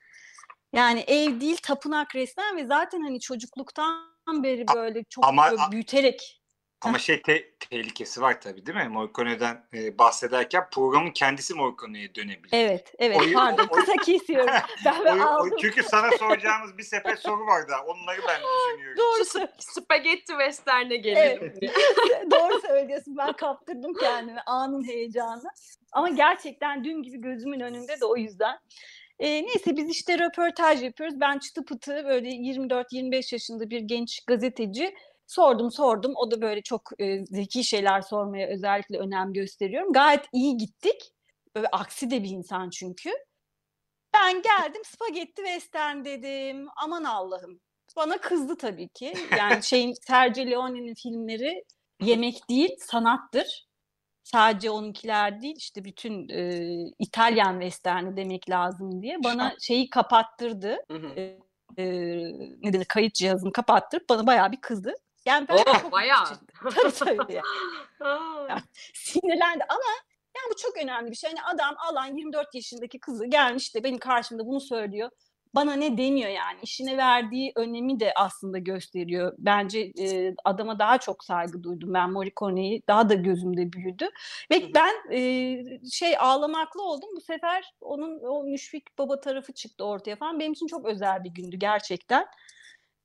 Yani 0.73 1.01
ev 1.01 1.41
değil 1.41 1.57
tapınak 1.63 2.15
resmen 2.15 2.57
ve 2.57 2.67
zaten 2.67 3.01
hani 3.01 3.21
çocukluktan 3.21 4.43
beri 4.43 4.65
böyle 4.75 5.05
çok 5.05 5.25
ama- 5.27 5.51
böyle 5.51 5.63
büyüterek 5.71 6.41
Ama 6.85 6.99
şey 6.99 7.23
te- 7.23 7.51
tehlikesi 7.71 8.21
var 8.21 8.41
tabii 8.41 8.67
değil 8.67 8.79
mi? 8.79 8.89
Morricone'den 8.89 9.65
e, 9.75 9.99
bahsederken 9.99 10.65
programın 10.73 11.11
kendisi 11.11 11.55
Morricone'ye 11.55 12.15
dönebilir. 12.15 12.49
evet 12.53 12.95
evet 12.99 13.21
Oyun- 13.21 13.35
pardon 13.35 13.67
kısa 13.67 13.93
kesiyorum. 14.05 14.55
Ben 14.85 15.19
O- 15.19 15.25
o- 15.25 15.27
aldım. 15.27 15.57
çünkü 15.61 15.83
sana 15.83 16.11
soracağımız 16.19 16.79
bir 16.79 16.83
sepet 16.83 17.19
soru 17.19 17.47
var 17.47 17.69
daha. 17.69 17.85
Onları 17.85 18.21
ben 18.29 18.41
düşünüyorum. 18.71 18.99
Doğrusu 18.99 19.49
Spagetti 19.59 20.27
Western'e 20.33 20.97
gelelim. 20.97 21.55
Doğru 22.31 22.61
söylüyorsun. 22.61 23.17
Ben 23.17 23.33
kaptırdım 23.33 23.95
kendimi 24.01 24.41
anın 24.47 24.89
heyecanı. 24.89 25.49
Ama 25.93 26.09
gerçekten 26.09 26.85
dün 26.85 27.03
gibi 27.03 27.21
gözümün 27.21 27.61
önünde 27.61 28.01
de 28.01 28.05
o 28.05 28.17
yüzden. 28.17 28.59
Ee, 29.19 29.43
neyse 29.43 29.77
biz 29.77 29.89
işte 29.91 30.19
röportaj 30.19 30.83
yapıyoruz. 30.83 31.21
Ben 31.21 31.39
çıtı 31.39 31.65
pıtı 31.65 32.05
böyle 32.09 32.29
24-25 32.29 33.35
yaşında 33.35 33.71
bir 33.71 33.81
genç 33.81 34.25
gazeteci. 34.27 34.95
Sordum 35.35 35.71
sordum. 35.71 36.13
O 36.17 36.31
da 36.31 36.43
böyle 36.43 36.63
çok 36.63 36.91
e, 36.99 37.27
zeki 37.27 37.65
şeyler 37.65 38.01
sormaya 38.01 38.49
özellikle 38.49 38.99
önem 38.99 39.33
gösteriyorum. 39.33 39.93
Gayet 39.93 40.25
iyi 40.33 40.57
gittik. 40.57 41.13
Böyle 41.57 41.69
aksi 41.73 42.11
de 42.11 42.23
bir 42.23 42.31
insan 42.31 42.71
çünkü. 42.71 43.11
Ben 44.15 44.43
geldim 44.43 44.83
spagetti 44.85 45.37
western 45.37 46.05
dedim. 46.05 46.69
Aman 46.77 47.05
Allah'ım. 47.05 47.61
Bana 47.97 48.19
kızdı 48.19 48.57
tabii 48.57 48.89
ki. 48.89 49.15
Yani 49.39 49.63
şeyin 49.63 49.95
Sergio 50.07 50.47
Leone'nin 50.47 50.95
filmleri 50.95 51.65
yemek 52.01 52.49
değil 52.51 52.77
sanattır. 52.79 53.67
Sadece 54.25 54.71
onunkiler 54.71 55.41
değil 55.41 55.57
işte 55.59 55.85
bütün 55.85 56.29
e, 56.29 56.69
İtalyan 56.99 57.61
westerni 57.61 58.17
demek 58.17 58.51
lazım 58.51 59.03
diye 59.03 59.25
bana 59.25 59.55
şeyi 59.61 59.91
kapattırdı. 59.91 60.77
E, 61.17 61.39
e, 61.79 61.85
ne 62.63 62.73
denir 62.73 62.85
kayıt 62.85 63.15
cihazını 63.15 63.53
kapattırıp 63.53 64.09
bana 64.09 64.27
bayağı 64.27 64.53
bir 64.53 64.61
kızdı. 64.61 64.95
Yani 65.27 65.49
ben 65.49 65.55
Oh, 65.55 65.81
çok 65.83 65.93
bayağı. 65.93 66.25
tabii 66.75 66.93
tabii. 66.93 67.41
Aa. 68.01 68.59
sinirlendi 68.95 69.65
ama 69.69 69.91
yani 70.37 70.51
bu 70.53 70.57
çok 70.57 70.77
önemli 70.85 71.11
bir 71.11 71.17
şey. 71.17 71.31
Hani 71.31 71.55
adam 71.55 71.75
alan 71.91 72.17
24 72.17 72.55
yaşındaki 72.55 73.01
kızı 73.01 73.27
gelmiş 73.27 73.75
de 73.75 73.85
benim 73.85 73.99
karşımda 73.99 74.47
bunu 74.47 74.61
söylüyor. 74.61 75.11
Bana 75.55 75.73
ne 75.75 75.99
demiyor 75.99 76.31
yani 76.31 76.59
işine 76.63 76.97
verdiği 76.97 77.53
önemi 77.57 78.01
de 78.01 78.13
aslında 78.17 78.59
gösteriyor. 78.59 79.33
Bence 79.39 79.93
e, 79.99 80.35
adama 80.45 80.79
daha 80.79 80.99
çok 80.99 81.25
saygı 81.25 81.63
duydum 81.63 81.95
ben 81.95 82.11
Morricone'yi 82.13 82.83
daha 82.89 83.09
da 83.09 83.15
gözümde 83.15 83.73
büyüdü. 83.73 84.09
Ve 84.51 84.75
ben 84.75 84.95
e, 85.13 85.21
şey 85.91 86.15
ağlamaklı 86.19 86.83
oldum 86.83 87.09
bu 87.17 87.21
sefer 87.21 87.73
onun 87.81 88.21
o 88.25 88.45
müşfik 88.45 88.99
baba 88.99 89.21
tarafı 89.21 89.53
çıktı 89.53 89.85
ortaya 89.85 90.17
falan. 90.17 90.41
Benim 90.41 90.53
için 90.53 90.67
çok 90.67 90.87
özel 90.87 91.25
bir 91.25 91.31
gündü 91.31 91.57
gerçekten. 91.57 92.27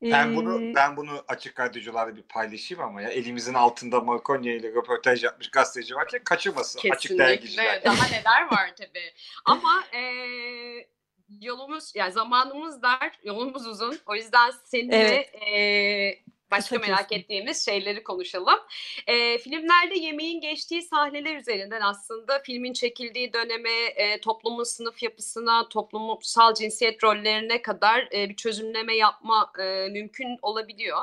Ben 0.02 0.36
bunu 0.36 0.76
ben 0.76 0.98
bunu 0.98 1.24
açık 1.28 1.60
radyocularla 1.60 2.16
bir 2.16 2.22
paylaşayım 2.22 2.84
ama 2.84 3.02
ya 3.02 3.10
elimizin 3.10 3.54
altında 3.54 4.00
Marconia 4.02 4.54
ile 4.54 4.72
röportaj 4.72 5.24
yapmış 5.24 5.52
gazeteci 5.52 5.96
varken 5.96 6.24
kaçırmasın 6.24 6.80
açık 6.80 7.02
Kesinlikle. 7.02 7.26
dergiciler. 7.26 7.84
Daha 7.86 8.08
neler 8.08 8.52
var 8.52 8.74
tabii. 8.78 9.14
Ama 9.46 9.84
e, 9.94 10.02
yolumuz, 11.42 11.92
yani 11.96 12.12
zamanımız 12.12 12.82
dar, 12.82 13.20
yolumuz 13.24 13.68
uzun. 13.68 14.00
O 14.06 14.16
yüzden 14.16 14.52
seninle 14.64 14.96
Evet. 14.96 15.36
e, 15.36 16.24
başka 16.52 16.76
Kısa 16.76 16.92
merak 16.92 17.12
ettiğimiz 17.12 17.66
şeyleri 17.66 18.04
konuşalım. 18.04 18.60
E, 19.08 19.38
filmlerde 19.38 20.00
yemeğin 20.00 20.42
geçtiği 20.42 20.82
sahneler 20.82 21.36
üzerinden 21.36 21.82
aslında 21.82 22.40
filmin 22.40 22.74
çekildiği 22.74 23.34
döneme, 23.34 23.86
e, 23.96 24.22
toplumun 24.22 24.64
sınıf 24.64 25.04
yapısına, 25.04 25.70
toplumsal 25.70 26.54
cinsiyet 26.54 27.04
rollerine 27.04 27.62
kadar 27.62 28.08
e, 28.14 28.30
bir 28.30 28.36
çözümleme 28.36 28.96
yapma 28.96 29.52
e, 29.60 29.90
mümkün 29.90 30.38
olabiliyor. 30.42 31.02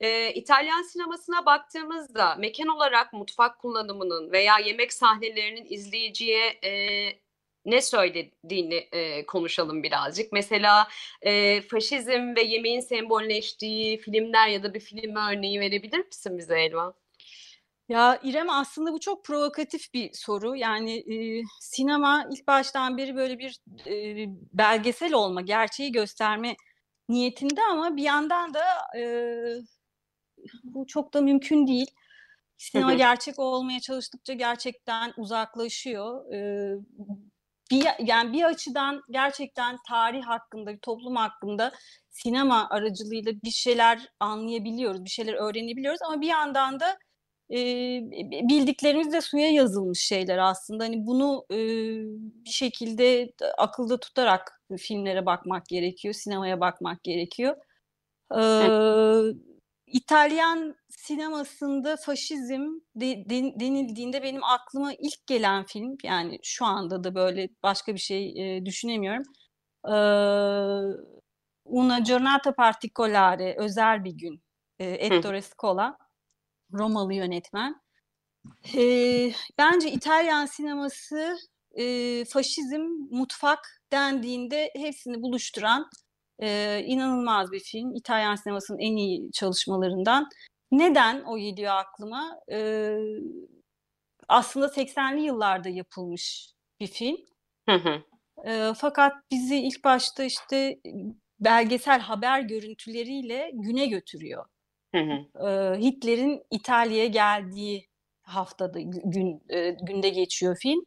E, 0.00 0.32
İtalyan 0.34 0.82
sinemasına 0.82 1.46
baktığımızda 1.46 2.34
mekan 2.34 2.68
olarak 2.68 3.12
mutfak 3.12 3.58
kullanımının 3.58 4.32
veya 4.32 4.58
yemek 4.58 4.92
sahnelerinin 4.92 5.66
izleyiciye 5.70 6.46
e, 6.64 6.72
ne 7.66 7.82
söylediğini 7.82 8.88
e, 8.92 9.26
konuşalım 9.26 9.82
birazcık. 9.82 10.32
Mesela 10.32 10.88
e, 11.22 11.60
faşizm 11.62 12.36
ve 12.36 12.42
yemeğin 12.42 12.80
sembolleştiği 12.80 13.98
filmler 13.98 14.48
ya 14.48 14.62
da 14.62 14.74
bir 14.74 14.80
film 14.80 15.16
örneği 15.16 15.60
verebilir 15.60 16.06
misin 16.06 16.38
bize 16.38 16.60
Elvan? 16.60 16.94
Ya 17.88 18.20
İrem 18.22 18.50
aslında 18.50 18.92
bu 18.92 19.00
çok 19.00 19.24
provokatif 19.24 19.94
bir 19.94 20.10
soru. 20.12 20.56
Yani 20.56 20.96
e, 20.98 21.42
sinema 21.60 22.26
ilk 22.32 22.46
baştan 22.46 22.98
beri 22.98 23.16
böyle 23.16 23.38
bir 23.38 23.60
e, 23.86 24.26
belgesel 24.52 25.12
olma, 25.12 25.40
gerçeği 25.40 25.92
gösterme 25.92 26.56
niyetinde 27.08 27.62
ama 27.62 27.96
bir 27.96 28.02
yandan 28.02 28.54
da 28.54 28.64
e, 28.98 29.02
bu 30.64 30.86
çok 30.86 31.14
da 31.14 31.20
mümkün 31.20 31.66
değil. 31.66 31.90
Sinema 32.56 32.94
gerçek 32.94 33.38
olmaya 33.38 33.80
çalıştıkça 33.80 34.32
gerçekten 34.32 35.12
uzaklaşıyor. 35.16 36.32
E, 36.32 36.38
bir 37.70 37.84
yani 38.06 38.32
bir 38.32 38.42
açıdan 38.42 39.02
gerçekten 39.10 39.76
tarih 39.88 40.24
hakkında, 40.24 40.78
toplum 40.82 41.16
hakkında 41.16 41.72
sinema 42.10 42.68
aracılığıyla 42.70 43.32
bir 43.44 43.50
şeyler 43.50 44.08
anlayabiliyoruz, 44.20 45.04
bir 45.04 45.10
şeyler 45.10 45.34
öğrenebiliyoruz 45.34 46.02
ama 46.02 46.20
bir 46.20 46.26
yandan 46.26 46.80
da 46.80 46.98
e, 47.50 47.56
bildiklerimiz 48.48 49.12
de 49.12 49.20
suya 49.20 49.50
yazılmış 49.50 50.00
şeyler 50.00 50.38
aslında. 50.38 50.84
Hani 50.84 51.06
bunu 51.06 51.44
e, 51.50 51.56
bir 52.44 52.50
şekilde 52.50 53.32
akılda 53.58 54.00
tutarak 54.00 54.62
filmlere 54.78 55.26
bakmak 55.26 55.66
gerekiyor, 55.66 56.14
sinemaya 56.14 56.60
bakmak 56.60 57.04
gerekiyor. 57.04 57.56
Ee, 58.32 58.36
İtalyan 59.86 60.74
sinemasında 60.90 61.96
faşizm 61.96 62.62
de- 62.94 63.24
de- 63.30 63.60
denildiğinde 63.60 64.22
benim 64.22 64.44
aklıma 64.44 64.92
ilk 64.92 65.26
gelen 65.26 65.64
film 65.64 65.96
yani 66.04 66.38
şu 66.42 66.64
anda 66.64 67.04
da 67.04 67.14
böyle 67.14 67.48
başka 67.62 67.94
bir 67.94 67.98
şey 68.00 68.56
e, 68.56 68.66
düşünemiyorum. 68.66 69.22
Ee, 69.88 69.92
Una 71.64 71.98
giornata 71.98 72.54
particolare, 72.54 73.54
özel 73.58 74.04
bir 74.04 74.12
gün. 74.12 74.42
E, 74.78 74.84
Ettore 74.84 75.42
Scola, 75.42 75.98
Romalı 76.72 77.14
yönetmen. 77.14 77.80
Ee, 78.76 79.32
bence 79.58 79.90
İtalyan 79.90 80.46
sineması 80.46 81.36
e, 81.78 82.24
faşizm, 82.24 82.82
mutfak 83.10 83.82
dendiğinde 83.92 84.70
hepsini 84.76 85.22
buluşturan 85.22 85.90
e, 86.42 86.82
inanılmaz 86.86 87.52
bir 87.52 87.60
film. 87.60 87.94
İtalyan 87.94 88.34
sinemasının 88.34 88.78
en 88.78 88.96
iyi 88.96 89.32
çalışmalarından. 89.32 90.28
Neden 90.70 91.22
o 91.22 91.38
geliyor 91.38 91.74
aklıma? 91.74 92.40
Ee, 92.52 92.96
aslında 94.28 94.66
80'li 94.66 95.22
yıllarda 95.22 95.68
yapılmış 95.68 96.52
bir 96.80 96.86
film. 96.86 97.16
Hı 97.68 97.76
hı. 97.76 98.02
Ee, 98.46 98.72
fakat 98.76 99.12
bizi 99.30 99.56
ilk 99.56 99.84
başta 99.84 100.24
işte 100.24 100.80
belgesel 101.40 102.00
haber 102.00 102.40
görüntüleriyle 102.40 103.50
güne 103.54 103.86
götürüyor. 103.86 104.44
Hı 104.94 105.00
hı. 105.00 105.46
Ee, 105.48 105.80
Hitler'in 105.80 106.42
İtalya'ya 106.50 107.06
geldiği 107.06 107.88
haftada 108.22 108.80
gün 108.80 109.42
e, 109.48 109.70
günde 109.70 110.08
geçiyor 110.08 110.56
film 110.62 110.86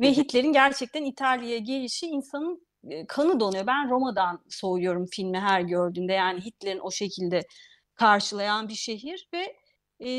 ve. 0.00 0.12
Hitler'in 0.12 0.52
gerçekten 0.52 1.04
İtalya'ya 1.04 1.58
gelişi 1.58 2.06
insanın 2.06 2.54
e, 2.54 2.65
kanı 3.08 3.40
donuyor. 3.40 3.66
Ben 3.66 3.90
Roma'dan 3.90 4.44
soğuyorum 4.48 5.06
filmi 5.06 5.38
her 5.38 5.60
gördüğümde. 5.60 6.12
Yani 6.12 6.40
Hitler'in 6.40 6.80
o 6.80 6.90
şekilde 6.90 7.42
karşılayan 7.94 8.68
bir 8.68 8.74
şehir 8.74 9.28
ve 9.34 9.56
e, 10.06 10.10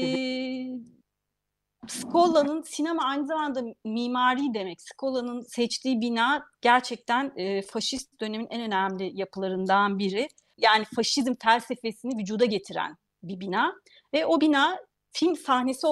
Scola'nın 1.87 2.61
sinema 2.61 3.03
aynı 3.03 3.27
zamanda 3.27 3.61
mimari 3.85 4.53
demek. 4.53 4.81
Scola'nın 4.81 5.41
seçtiği 5.41 6.01
bina 6.01 6.45
gerçekten 6.61 7.33
e, 7.35 7.61
faşist 7.61 8.19
dönemin 8.21 8.47
en 8.49 8.61
önemli 8.61 9.11
yapılarından 9.19 9.99
biri. 9.99 10.27
Yani 10.57 10.85
faşizm 10.95 11.33
felsefesini 11.43 12.19
vücuda 12.19 12.45
getiren 12.45 12.95
bir 13.23 13.39
bina 13.39 13.73
ve 14.13 14.25
o 14.25 14.41
bina 14.41 14.79
film 15.11 15.35
sahnesi 15.35 15.87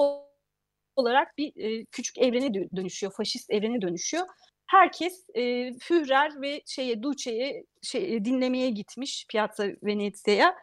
olarak 0.96 1.38
bir 1.38 1.52
e, 1.56 1.84
küçük 1.84 2.18
evrene 2.18 2.46
dö- 2.46 2.76
dönüşüyor, 2.76 3.12
faşist 3.12 3.50
evrene 3.50 3.82
dönüşüyor. 3.82 4.26
Herkes 4.66 5.26
e, 5.34 5.72
Führer 5.78 6.42
ve 6.42 6.62
şeye 6.66 7.02
Duce'ye 7.02 7.64
şey, 7.82 8.24
dinlemeye 8.24 8.70
gitmiş 8.70 9.26
Piazza 9.30 9.66
Venezia'ya. 9.82 10.56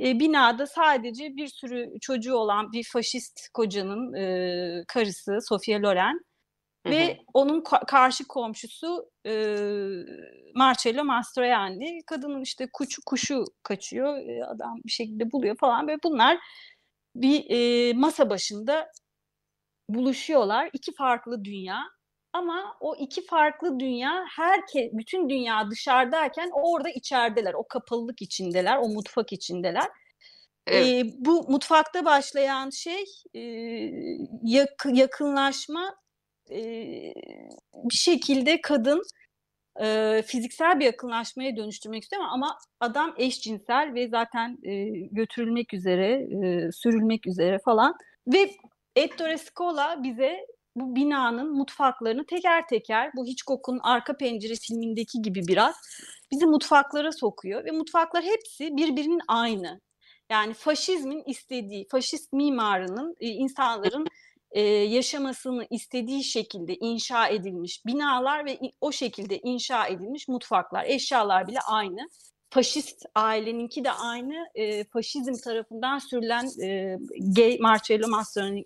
E, 0.00 0.20
binada 0.20 0.66
sadece 0.66 1.36
bir 1.36 1.48
sürü 1.48 2.00
çocuğu 2.00 2.34
olan 2.34 2.72
bir 2.72 2.84
faşist 2.92 3.48
kocanın 3.54 4.14
e, 4.14 4.84
karısı 4.88 5.38
Sofia 5.48 5.82
Loren 5.82 6.20
Hı 6.86 6.90
ve 6.90 7.12
hı. 7.14 7.16
onun 7.34 7.60
ka- 7.60 7.86
karşı 7.86 8.26
komşusu 8.26 9.10
e, 9.26 9.32
Marcello 10.54 11.04
Mastroianni. 11.04 12.00
Kadının 12.06 12.42
işte 12.42 12.68
kuşu, 12.72 13.02
kuşu 13.06 13.44
kaçıyor, 13.62 14.16
e, 14.18 14.44
adam 14.44 14.76
bir 14.86 14.90
şekilde 14.90 15.32
buluyor 15.32 15.56
falan 15.56 15.88
ve 15.88 15.96
bunlar 16.04 16.38
bir 17.14 17.44
e, 17.50 17.92
masa 17.92 18.30
başında 18.30 18.88
buluşuyorlar. 19.88 20.70
İki 20.72 20.94
farklı 20.94 21.44
dünya. 21.44 21.97
Ama 22.38 22.76
o 22.80 22.96
iki 22.96 23.26
farklı 23.26 23.80
dünya 23.80 24.24
herkes 24.36 24.92
bütün 24.92 25.28
dünya 25.28 25.70
dışarıdayken 25.70 26.50
orada 26.52 26.90
içerideler. 26.90 27.54
O 27.54 27.68
kapalılık 27.68 28.22
içindeler, 28.22 28.76
o 28.78 28.88
mutfak 28.88 29.32
içindeler. 29.32 29.88
Evet. 30.66 30.86
Ee, 30.86 31.04
bu 31.18 31.50
mutfakta 31.50 32.04
başlayan 32.04 32.70
şey 32.70 33.04
e, 33.34 33.40
yak- 34.42 34.86
yakınlaşma 34.92 35.94
e, 36.50 36.60
bir 37.74 37.96
şekilde 37.96 38.60
kadın 38.60 39.02
e, 39.82 40.22
fiziksel 40.26 40.80
bir 40.80 40.84
yakınlaşmaya 40.84 41.56
dönüştürmek 41.56 42.02
istiyor 42.02 42.22
ama- 42.22 42.32
ama 42.34 42.58
adam 42.80 43.14
eşcinsel 43.18 43.94
ve 43.94 44.08
zaten 44.08 44.58
e, 44.62 44.84
götürülmek 45.10 45.74
üzere, 45.74 46.12
e, 46.46 46.72
sürülmek 46.72 47.26
üzere 47.26 47.58
falan. 47.64 47.94
Ve 48.26 48.50
Ettore 48.96 49.38
Scola 49.38 50.02
bize 50.02 50.46
bu 50.80 50.96
binanın 50.96 51.56
mutfaklarını 51.56 52.26
teker 52.26 52.68
teker 52.68 53.10
bu 53.16 53.26
Hitchcock'un 53.26 53.80
Arka 53.82 54.16
Pencere 54.16 54.54
filmindeki 54.54 55.22
gibi 55.22 55.42
biraz 55.48 55.76
bizi 56.32 56.46
mutfaklara 56.46 57.12
sokuyor 57.12 57.64
ve 57.64 57.70
mutfaklar 57.70 58.24
hepsi 58.24 58.76
birbirinin 58.76 59.20
aynı. 59.28 59.80
Yani 60.30 60.54
faşizmin 60.54 61.22
istediği, 61.26 61.86
faşist 61.90 62.32
mimarının 62.32 63.14
e, 63.20 63.28
insanların 63.28 64.06
e, 64.50 64.60
yaşamasını 64.62 65.66
istediği 65.70 66.24
şekilde 66.24 66.74
inşa 66.74 67.28
edilmiş 67.28 67.86
binalar 67.86 68.46
ve 68.46 68.58
o 68.80 68.92
şekilde 68.92 69.38
inşa 69.38 69.86
edilmiş 69.86 70.28
mutfaklar, 70.28 70.84
eşyalar 70.84 71.48
bile 71.48 71.60
aynı. 71.60 72.08
faşist 72.50 73.06
aileninki 73.14 73.84
de 73.84 73.90
aynı 73.90 74.34
e, 74.54 74.84
faşizm 74.84 75.32
tarafından 75.44 75.98
sürülen 75.98 76.46
e, 76.62 76.98
gay 77.36 77.58
Marcello 77.60 78.08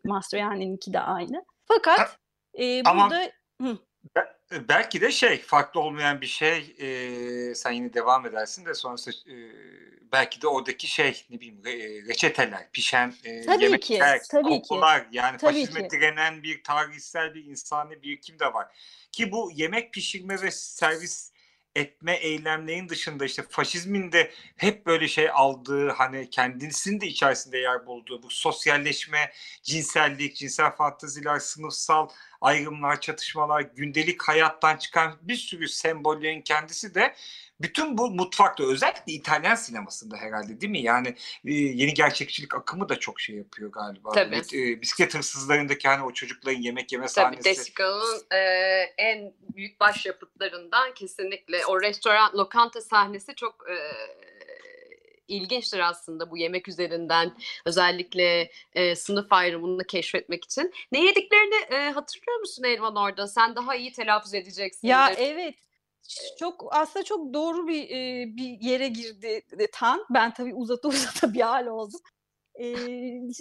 Mastroianni'ninki 0.05 0.93
de 0.93 1.01
aynı. 1.01 1.45
Fakat 1.65 2.19
e, 2.55 2.83
Ama- 2.85 3.11
burada 3.11 3.33
Hı. 3.63 3.79
Be- 4.17 4.69
Belki 4.69 5.01
de 5.01 5.11
şey 5.11 5.41
farklı 5.43 5.81
olmayan 5.81 6.21
bir 6.21 6.27
şey 6.27 6.77
e, 6.79 7.55
sen 7.55 7.73
yine 7.73 7.95
devam 7.95 8.27
edersin 8.27 8.67
de 8.67 8.75
sonrası 8.75 9.11
e, 9.11 9.35
belki 10.13 10.43
de 10.43 10.49
oradaki 10.49 10.87
şey 10.87 11.27
ne 11.31 11.41
bileyim 11.41 11.63
re- 11.65 12.09
reçeteler, 12.09 12.71
pişen 12.73 13.15
e, 13.25 13.43
Tabii 13.43 13.59
ki, 13.59 13.65
yemekler, 13.65 14.21
tabii 14.31 14.43
ki. 14.43 14.49
kokular 14.49 15.07
yani 15.13 15.39
Tabii 15.39 15.53
faşizme 15.53 15.83
ki. 15.83 15.91
direnen 15.91 16.43
bir 16.43 16.63
tarihsel 16.63 17.35
bir 17.35 17.45
insani 17.45 18.03
birikim 18.03 18.39
de 18.39 18.45
var. 18.53 18.77
Ki 19.13 19.33
bu 19.33 19.51
yemek 19.55 19.93
pişirme 19.93 20.43
ve 20.43 20.51
servis 20.51 21.32
etme 21.77 22.13
eylemlerin 22.13 22.89
dışında 22.89 23.25
işte 23.25 23.43
faşizmin 23.51 24.13
de 24.13 24.31
hep 24.57 24.87
böyle 24.87 25.09
şey 25.09 25.31
aldığı 25.31 25.91
hani 25.91 26.31
kendisinin 26.31 27.01
de 27.01 27.07
içerisinde 27.07 27.59
yer 27.59 27.87
bulduğu 27.87 28.23
bu 28.23 28.31
sosyalleşme, 28.31 29.33
cinsellik, 29.63 30.37
cinsel 30.37 30.77
fantaziler, 30.77 31.39
sınıfsal 31.39 32.09
ayrımlar, 32.43 33.01
çatışmalar, 33.01 33.61
gündelik 33.61 34.23
hayattan 34.23 34.77
çıkan 34.77 35.19
bir 35.23 35.37
sürü 35.37 35.69
sembollerin 35.69 36.43
kendisi 36.43 36.95
de 36.95 37.15
bütün 37.61 37.99
bu 37.99 38.11
mutfakta 38.11 38.65
özellikle 38.65 39.13
İtalyan 39.13 39.55
sinemasında 39.55 40.17
herhalde 40.17 40.61
değil 40.61 40.71
mi? 40.71 40.81
Yani 40.81 41.09
e, 41.45 41.53
yeni 41.53 41.95
gerçekçilik 41.95 42.55
akımı 42.55 42.89
da 42.89 42.99
çok 42.99 43.21
şey 43.21 43.37
yapıyor 43.37 43.73
galiba. 43.73 44.13
Tabii. 44.13 44.37
E, 44.37 44.81
bisiklet 44.81 45.15
hırsızlarındaki 45.15 45.89
hani 45.89 46.03
o 46.03 46.13
çocukların 46.13 46.61
yemek 46.61 46.93
yeme 46.93 47.07
Tabii 47.07 47.13
sahnesi. 47.13 47.45
Desica'nın 47.45 48.23
e, 48.31 48.39
en 48.99 49.33
büyük 49.57 49.81
başyapıtlarından 49.81 50.95
kesinlikle 50.95 51.67
o 51.67 51.81
restoran, 51.81 52.33
lokanta 52.39 52.81
sahnesi 52.81 53.35
çok 53.35 53.65
e, 53.71 53.77
ilginçtir 55.29 55.89
aslında 55.89 56.31
bu 56.31 56.39
yemek 56.39 56.69
üzerinden 56.69 57.33
özellikle 57.65 58.51
e, 58.73 58.97
sınıf 58.97 59.33
ayrımını 59.33 59.85
keşfetmek 59.85 60.45
için. 60.45 60.73
Ne 60.93 61.05
yediklerini 61.05 61.75
e, 61.75 61.91
hatırlıyor 61.91 62.41
musun 62.41 62.65
Elvan 62.65 62.97
orada? 62.97 63.29
Sen 63.29 63.57
daha 63.57 63.77
iyi 63.77 63.93
telaffuz 63.93 64.35
edeceksin. 64.35 64.89
Ya 64.89 65.11
evet. 65.17 65.55
Çok 66.39 66.69
aslında 66.71 67.05
çok 67.05 67.35
doğru 67.35 67.69
bir 67.69 67.91
e, 67.91 68.27
bir 68.37 68.61
yere 68.61 68.89
girdi 68.89 69.43
Tan. 69.73 70.07
Ben 70.11 70.35
tabii 70.35 70.55
uzata 70.55 70.89
uzata 70.89 71.35
bir 71.35 71.41
hal 71.41 71.67
oldum. 71.67 72.01
E, 72.61 72.75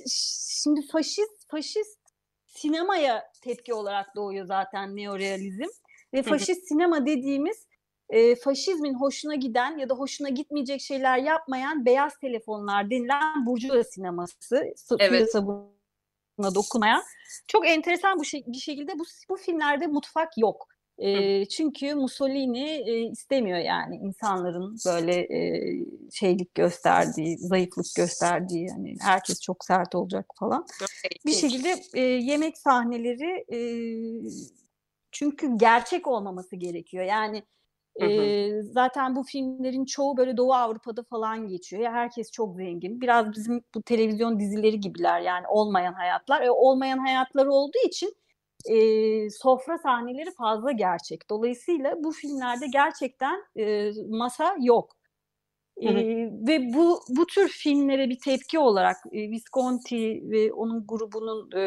şimdi 0.10 0.88
faşist 0.92 1.50
faşist 1.52 2.00
sinemaya 2.46 3.32
tepki 3.42 3.74
olarak 3.74 4.16
doğuyor 4.16 4.46
zaten 4.46 4.96
neorealizm 4.96 5.70
ve 6.14 6.24
faşist 6.24 6.68
sinema 6.68 7.06
dediğimiz 7.06 7.68
e, 8.12 8.36
faşizmin 8.36 8.94
hoşuna 8.94 9.36
giden 9.36 9.77
ya 9.77 9.89
da 9.89 9.94
hoşuna 9.94 10.30
gitmeyecek 10.30 10.82
şeyler 10.82 11.18
yapmayan 11.18 11.86
beyaz 11.86 12.20
telefonlar 12.20 12.89
denilen 12.89 13.46
burjuva 13.46 13.84
sineması. 13.84 14.74
Evet. 15.00 15.32
sabuna 15.32 16.56
dokunmayan. 16.56 17.03
Çok 17.48 17.68
enteresan 17.68 18.20
bu 18.20 18.25
şey- 18.25 18.44
bir 18.48 18.58
şekilde 18.58 19.00
bu 19.00 19.03
bu 19.30 19.38
filmlerde 19.38 19.88
mutfak 19.88 20.38
yok. 20.38 20.68
E, 20.98 21.46
çünkü 21.46 21.96
Mussolini 21.96 22.70
e, 22.70 23.12
istemiyor 23.12 23.58
yani 23.58 23.96
insanların 23.96 24.77
böyle 24.86 25.15
e, 25.15 25.62
şeylik 26.12 26.56
gösterdiği, 26.56 27.38
zayıflık 27.38 27.86
gösterdiği 27.96 28.68
yani 28.68 28.96
herkes 29.01 29.41
çok 29.41 29.65
sert 29.65 29.96
olacak 29.96 30.25
falan. 30.39 30.65
Bir 31.25 31.34
şekilde 31.34 31.82
e, 31.94 32.01
yemek 32.01 32.58
sahneleri 32.58 33.46
e, 33.53 33.60
çünkü 35.12 35.58
gerçek 35.58 36.08
olmaması 36.08 36.56
gerekiyor. 36.56 37.06
Yani 37.06 37.44
Hı 38.00 38.06
hı. 38.06 38.10
e, 38.10 38.62
zaten 38.64 39.16
bu 39.16 39.24
filmlerin 39.24 39.86
çoğu 39.86 40.18
böyle 40.18 40.38
Doğu 40.38 40.54
Avrupa'da 40.54 41.04
falan 41.04 41.48
geçiyor. 41.48 41.82
Ya 41.82 41.92
herkes 41.92 42.32
çok 42.32 42.56
zengin. 42.56 43.02
Biraz 43.02 43.32
bizim 43.32 43.64
bu 43.76 43.82
televizyon 43.82 44.40
dizileri 44.40 44.80
gibiler 44.80 45.22
yani 45.22 45.48
olmayan 45.48 45.94
hayatlar. 45.94 46.42
E, 46.42 46.52
olmayan 46.52 46.98
hayatlar 46.98 47.46
olduğu 47.46 47.88
için 47.88 48.14
e, 48.70 49.30
sofra 49.30 49.77
sahneleri 49.77 50.32
fazla 50.32 50.72
gerçek. 50.72 51.30
Dolayısıyla 51.30 52.04
bu 52.04 52.12
filmlerde 52.12 52.68
gerçekten 52.68 53.44
e, 53.60 53.92
masa 54.10 54.56
yok. 54.60 54.98
Hı 55.84 55.90
hı. 55.90 55.94
E, 55.94 56.32
ve 56.48 56.74
bu 56.74 57.00
bu 57.10 57.25
tür 57.25 57.50
filmlere 57.50 58.10
bir 58.10 58.20
tepki 58.20 58.60
olarak 58.60 58.98
e, 59.12 59.30
Visconti 59.30 60.22
ve 60.30 60.54
onun 60.54 60.88
grubunun 60.88 61.51
e, 61.51 61.64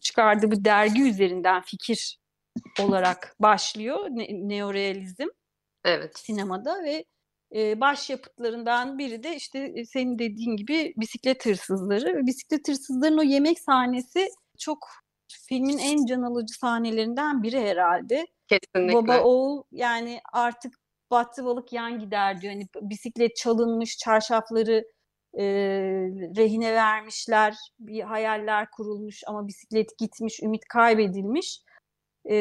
çıkardığı 0.00 0.50
bu 0.50 0.64
dergi 0.64 1.02
üzerinden 1.02 1.62
fikir 1.62 2.18
olarak 2.80 3.36
başlıyor 3.40 4.06
ne- 4.10 4.48
neorealizm 4.48 5.28
Evet. 5.84 6.18
sinemada 6.18 6.84
ve 6.84 7.04
e, 7.54 7.80
başyapıtlarından 7.80 8.98
biri 8.98 9.22
de 9.22 9.36
işte 9.36 9.58
e, 9.58 9.84
senin 9.84 10.18
dediğin 10.18 10.56
gibi 10.56 10.94
bisiklet 10.96 11.46
hırsızları. 11.46 12.26
Bisiklet 12.26 12.68
hırsızların 12.68 13.18
o 13.18 13.22
yemek 13.22 13.60
sahnesi 13.60 14.28
çok 14.58 14.78
filmin 15.48 15.78
en 15.78 16.06
can 16.06 16.22
alıcı 16.22 16.54
sahnelerinden 16.54 17.42
biri 17.42 17.60
herhalde. 17.60 18.26
Kesinlikle. 18.48 18.94
Baba 18.94 19.22
oğul 19.22 19.62
yani 19.72 20.20
artık 20.32 20.74
battı 21.10 21.44
balık 21.44 21.72
yan 21.72 21.98
gider 21.98 22.40
diyor. 22.40 22.52
Hani 22.52 22.66
bisiklet 22.90 23.36
çalınmış, 23.36 23.98
çarşafları 23.98 24.84
e, 25.38 25.44
rehine 26.36 26.74
vermişler, 26.74 27.56
bir 27.78 28.00
hayaller 28.00 28.70
kurulmuş 28.70 29.22
ama 29.26 29.48
bisiklet 29.48 29.98
gitmiş, 29.98 30.40
ümit 30.42 30.64
kaybedilmiş. 30.68 31.60
E, 32.24 32.36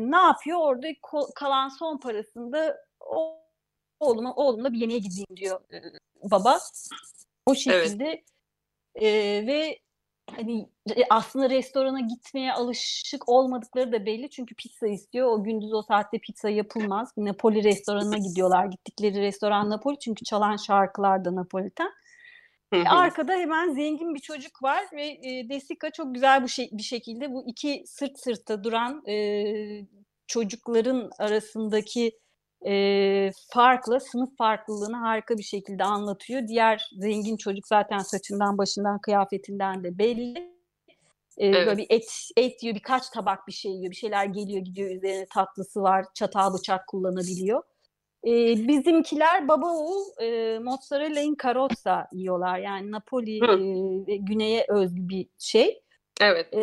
ne 0.00 0.16
yapıyor? 0.16 0.58
Orada 0.60 0.86
kalan 1.34 1.68
son 1.68 1.98
parasında 1.98 2.76
o, 3.00 3.40
oğluma, 4.00 4.34
oğlumla 4.34 4.72
bir 4.72 4.78
yemeğe 4.78 4.98
gideyim 4.98 5.36
diyor 5.36 5.60
e, 5.72 5.82
baba. 6.30 6.58
O 7.46 7.54
şekilde 7.54 8.24
e, 8.94 9.06
ve 9.46 9.78
hani 10.30 10.68
aslında 11.10 11.50
restorana 11.50 12.00
gitmeye 12.00 12.52
alışık 12.52 13.28
olmadıkları 13.28 13.92
da 13.92 14.06
belli 14.06 14.30
çünkü 14.30 14.54
pizza 14.54 14.86
istiyor. 14.86 15.28
O 15.28 15.44
gündüz 15.44 15.72
o 15.72 15.82
saatte 15.82 16.18
pizza 16.18 16.48
yapılmaz. 16.48 17.12
Napoli 17.16 17.64
restoranına 17.64 18.18
gidiyorlar. 18.18 18.66
Gittikleri 18.66 19.20
restoran 19.22 19.70
Napoli 19.70 19.98
çünkü 19.98 20.24
çalan 20.24 20.56
şarkılar 20.56 21.24
da 21.24 21.34
Napoliten. 21.34 21.90
Hı 22.74 22.80
hı. 22.80 22.88
Arkada 22.88 23.32
hemen 23.32 23.74
zengin 23.74 24.14
bir 24.14 24.20
çocuk 24.20 24.62
var 24.62 24.84
ve 24.92 25.06
e, 25.06 25.48
Desica 25.48 25.90
çok 25.90 26.14
güzel 26.14 26.42
bu 26.42 26.48
şey, 26.48 26.68
bir 26.72 26.82
şekilde 26.82 27.32
bu 27.32 27.44
iki 27.46 27.82
sırt 27.86 28.18
sırta 28.20 28.64
duran 28.64 29.06
e, 29.08 29.86
çocukların 30.26 31.10
arasındaki 31.18 32.18
e, 32.66 33.30
farkla 33.52 34.00
sınıf 34.00 34.36
farklılığını 34.36 34.96
harika 34.96 35.38
bir 35.38 35.42
şekilde 35.42 35.84
anlatıyor. 35.84 36.48
Diğer 36.48 36.90
zengin 36.92 37.36
çocuk 37.36 37.66
zaten 37.66 37.98
saçından, 37.98 38.58
başından, 38.58 39.00
kıyafetinden 39.00 39.84
de 39.84 39.98
belli. 39.98 40.56
E, 41.38 41.46
Evet. 41.46 41.66
Böyle 41.66 41.76
bir 41.76 41.86
et, 41.88 42.04
et 42.36 42.62
yiyor, 42.62 42.76
birkaç 42.76 43.10
tabak 43.10 43.46
bir 43.48 43.52
şey 43.52 43.72
yiyor, 43.72 43.90
bir 43.90 43.96
şeyler 43.96 44.24
geliyor 44.24 44.64
gidiyor, 44.64 44.90
üzerine 44.90 45.26
tatlısı 45.34 45.82
var, 45.82 46.04
çatal 46.14 46.54
bıçak 46.54 46.86
kullanabiliyor. 46.86 47.62
E, 48.26 48.68
bizimkiler 48.68 49.48
baba 49.48 49.66
oğul 49.66 50.22
e, 50.22 50.58
mozzarella 50.58 51.20
in 51.20 51.36
carrozza 51.42 52.08
yiyorlar. 52.12 52.58
Yani 52.58 52.90
Napoli 52.90 53.40
Hı. 53.40 53.52
e, 54.12 54.16
güneye 54.16 54.66
özgü 54.68 55.08
bir 55.08 55.28
şey. 55.38 55.82
Evet. 56.20 56.54
E, 56.54 56.60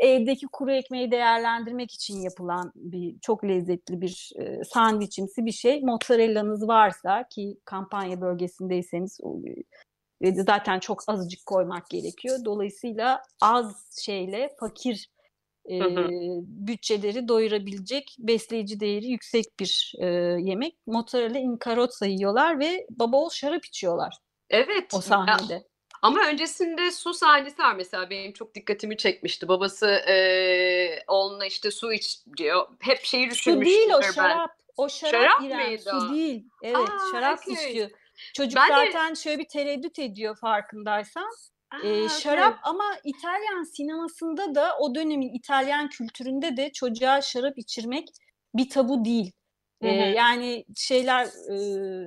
evdeki 0.00 0.46
kuru 0.46 0.72
ekmeği 0.72 1.10
değerlendirmek 1.10 1.92
için 1.92 2.20
yapılan 2.20 2.72
bir 2.74 3.18
çok 3.20 3.44
lezzetli 3.44 4.00
bir 4.00 4.32
e, 4.38 4.64
sandviçimsi 4.64 5.46
bir 5.46 5.52
şey. 5.52 5.80
Mozzarella'nız 5.80 6.68
varsa 6.68 7.28
ki 7.28 7.58
kampanya 7.64 8.20
bölgesindeyseniz 8.20 9.18
o, 9.22 9.40
e, 10.20 10.32
zaten 10.32 10.80
çok 10.80 11.02
azıcık 11.06 11.46
koymak 11.46 11.90
gerekiyor. 11.90 12.38
Dolayısıyla 12.44 13.22
az 13.40 13.90
şeyle 14.04 14.56
fakir 14.60 15.10
e, 15.68 15.78
Hı 15.80 15.84
hı. 15.84 16.08
bütçeleri 16.42 17.28
doyurabilecek 17.28 18.16
besleyici 18.18 18.80
değeri 18.80 19.06
yüksek 19.06 19.44
bir 19.60 19.92
e, 20.00 20.06
yemek. 20.40 20.74
Mozzarella 20.86 21.38
in 21.38 21.58
carrozza 21.64 22.06
yiyorlar 22.06 22.58
ve 22.60 22.86
baba 22.90 23.16
oğul 23.16 23.30
şarap 23.30 23.64
içiyorlar 23.64 24.14
Evet. 24.50 24.94
o 24.94 24.96
Ya- 24.96 25.02
sahnede. 25.02 25.66
Ama 26.02 26.26
öncesinde 26.28 26.90
su 26.90 27.14
sahnesi 27.14 27.58
var 27.62 27.74
mesela 27.74 28.10
benim 28.10 28.32
çok 28.32 28.54
dikkatimi 28.54 28.96
çekmişti. 28.96 29.48
Babası 29.48 29.86
eee 30.08 31.04
oğluna 31.08 31.46
işte 31.46 31.70
su 31.70 31.92
iç 31.92 32.18
diyor. 32.36 32.68
Hep 32.80 33.04
şeyi 33.04 33.24
Su 33.24 33.30
düşünmüştür 33.30 33.74
değil 33.74 33.90
o 33.96 34.00
ben. 34.02 34.10
şarap. 34.12 34.50
O 34.76 34.88
şarap, 34.88 35.12
Şarap 35.14 35.42
İrem, 35.42 35.66
mıydı 35.68 35.90
su 36.00 36.14
değil. 36.14 36.44
Evet, 36.62 36.76
Aa, 36.76 37.12
şarap 37.12 37.38
okey. 37.38 37.54
istiyor. 37.54 37.90
Çocuk 38.34 38.56
Ben 38.56 38.68
de- 38.86 38.92
zaten 38.92 39.14
şöyle 39.14 39.38
bir 39.38 39.48
tereddüt 39.48 39.98
ediyor 39.98 40.36
farkındaysan. 40.36 41.30
Aa, 41.70 42.08
şarap 42.08 42.52
okey. 42.52 42.70
ama 42.70 42.84
İtalyan 43.04 43.62
sinemasında 43.62 44.54
da 44.54 44.78
o 44.78 44.94
dönemin 44.94 45.34
İtalyan 45.34 45.88
kültüründe 45.88 46.56
de 46.56 46.72
çocuğa 46.72 47.20
şarap 47.20 47.58
içirmek 47.58 48.08
bir 48.54 48.70
tabu 48.70 49.04
değil. 49.04 49.32
Hı 49.82 49.88
hı. 49.88 49.92
yani 49.92 50.64
şeyler 50.76 51.24
e, 51.24 51.56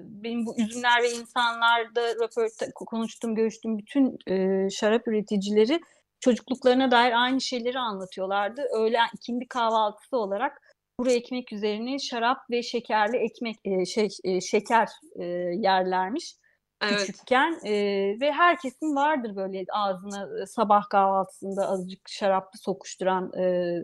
benim 0.03 0.45
bu 0.45 0.55
üzümler 0.59 1.03
ve 1.03 1.11
insanlarda 1.11 2.15
röporta 2.15 2.65
konuştuğum, 2.75 3.35
görüştüğüm 3.35 3.77
bütün 3.77 4.17
e, 4.27 4.69
şarap 4.69 5.07
üreticileri 5.07 5.79
çocukluklarına 6.19 6.91
dair 6.91 7.23
aynı 7.23 7.41
şeyleri 7.41 7.79
anlatıyorlardı. 7.79 8.61
Öğlen 8.77 9.07
ikindi 9.13 9.47
kahvaltısı 9.47 10.17
olarak 10.17 10.61
kuru 10.97 11.11
ekmek 11.11 11.53
üzerine 11.53 11.99
şarap 11.99 12.37
ve 12.51 12.63
şekerli 12.63 13.17
ekmek 13.17 13.55
e, 13.65 13.85
şey 13.85 14.09
e, 14.23 14.41
şeker 14.41 14.87
e, 15.19 15.23
yerlermiş 15.55 16.35
Evet. 16.81 17.05
küçükken 17.05 17.59
e, 17.65 17.73
ve 18.21 18.31
herkesin 18.31 18.95
vardır 18.95 19.35
böyle 19.35 19.65
ağzına 19.73 20.45
sabah 20.47 20.89
kahvaltısında 20.89 21.69
azıcık 21.69 22.09
şaraplı 22.09 22.59
sokuşturan 22.59 23.33
e, 23.39 23.75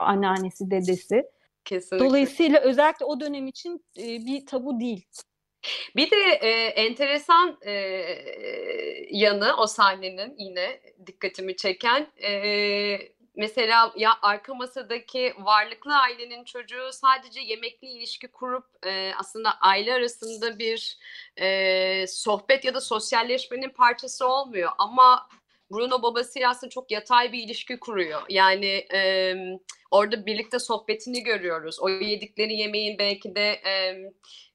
anneannesi 0.00 0.70
dedesi. 0.70 1.24
Kesinlikle. 1.64 2.06
Dolayısıyla 2.06 2.60
özellikle 2.60 3.04
o 3.04 3.20
dönem 3.20 3.46
için 3.46 3.84
e, 3.98 4.02
bir 4.02 4.46
tabu 4.46 4.80
değil. 4.80 5.06
Bir 5.96 6.10
de 6.10 6.16
e, 6.40 6.50
enteresan 6.66 7.58
e, 7.66 7.72
yanı 9.10 9.56
o 9.58 9.66
sahnenin 9.66 10.34
yine 10.38 10.80
dikkatimi 11.06 11.56
çeken 11.56 12.06
e, 12.22 12.32
mesela 13.38 13.92
ya 13.96 14.12
arka 14.22 14.54
masadaki 14.54 15.34
varlıklı 15.38 15.96
ailenin 15.96 16.44
çocuğu 16.44 16.92
sadece 16.92 17.40
yemekli 17.40 17.88
ilişki 17.88 18.28
kurup 18.28 18.64
e, 18.86 19.12
aslında 19.18 19.50
aile 19.60 19.94
arasında 19.94 20.58
bir 20.58 20.98
e, 21.36 22.06
sohbet 22.06 22.64
ya 22.64 22.74
da 22.74 22.80
sosyalleşmenin 22.80 23.70
parçası 23.70 24.28
olmuyor. 24.28 24.70
Ama 24.78 25.28
Bruno 25.70 26.02
babasıyla 26.02 26.50
aslında 26.50 26.70
çok 26.70 26.90
yatay 26.90 27.32
bir 27.32 27.42
ilişki 27.42 27.76
kuruyor. 27.80 28.20
Yani 28.28 28.86
e, 28.94 29.34
orada 29.90 30.26
birlikte 30.26 30.58
sohbetini 30.58 31.22
görüyoruz. 31.22 31.76
O 31.80 31.88
yedikleri 31.88 32.54
yemeğin 32.54 32.98
belki 32.98 33.34
de 33.34 33.50
e, 33.50 33.96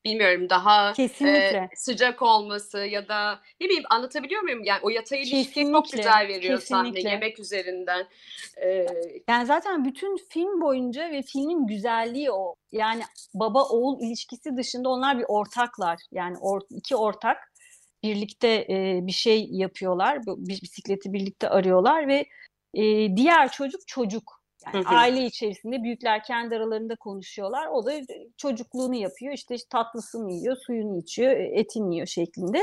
bilmiyorum 0.06 0.50
daha 0.50 0.94
Kesinlikle. 0.94 1.58
e, 1.58 1.70
sıcak 1.76 2.22
olması 2.22 2.80
ya 2.80 3.08
da 3.08 3.40
ne 3.62 3.66
bileyim 3.68 3.84
anlatabiliyor 3.90 4.42
muyum? 4.42 4.64
Yani 4.64 4.80
o 4.84 4.90
yatay 4.90 5.22
ilişkiyi 5.22 5.72
çok 5.72 5.92
güzel 5.92 6.28
veriyor 6.28 6.60
sahne 6.60 6.90
kesinlikle. 6.90 7.10
yemek 7.10 7.40
üzerinden. 7.40 8.08
E, 8.62 8.88
Yani 9.30 9.46
zaten 9.46 9.86
bütün 9.86 10.18
film 10.30 10.62
boyunca 10.62 11.12
ve 11.12 11.22
filmin 11.22 11.68
güzelliği 11.68 12.32
o. 12.32 12.56
Yani 12.72 13.02
baba 13.34 13.64
oğul 13.64 14.02
ilişkisi 14.02 14.58
dışında 14.58 14.90
onlar 14.90 15.20
bir 15.20 15.26
ortaklar. 15.28 16.00
Yani 16.12 16.38
or- 16.38 16.76
iki 16.78 16.96
ortak 16.96 17.53
birlikte 18.04 18.66
e, 18.70 19.00
bir 19.08 19.12
şey 19.12 19.48
yapıyorlar. 19.52 20.20
Bisikleti 20.26 21.14
birlikte 21.14 21.50
arıyorlar 21.50 22.08
ve 22.08 22.26
e, 22.74 23.16
diğer 23.18 23.52
çocuk 23.52 23.88
çocuk. 23.88 24.44
Yani 24.66 24.86
Hı 24.86 24.90
hı. 24.90 24.96
aile 24.96 25.26
içerisinde 25.26 25.84
büyükler 25.84 26.24
kendi 26.24 26.56
aralarında 26.56 26.96
konuşuyorlar. 26.96 27.68
O 27.68 27.86
da 27.86 28.02
çocukluğunu 28.38 28.96
yapıyor. 28.96 29.34
İşte 29.34 29.56
tatlısını 29.70 30.32
yiyor, 30.32 30.56
suyunu 30.56 30.98
içiyor, 30.98 31.32
etini 31.32 31.96
yiyor 31.96 32.08
şeklinde. 32.08 32.60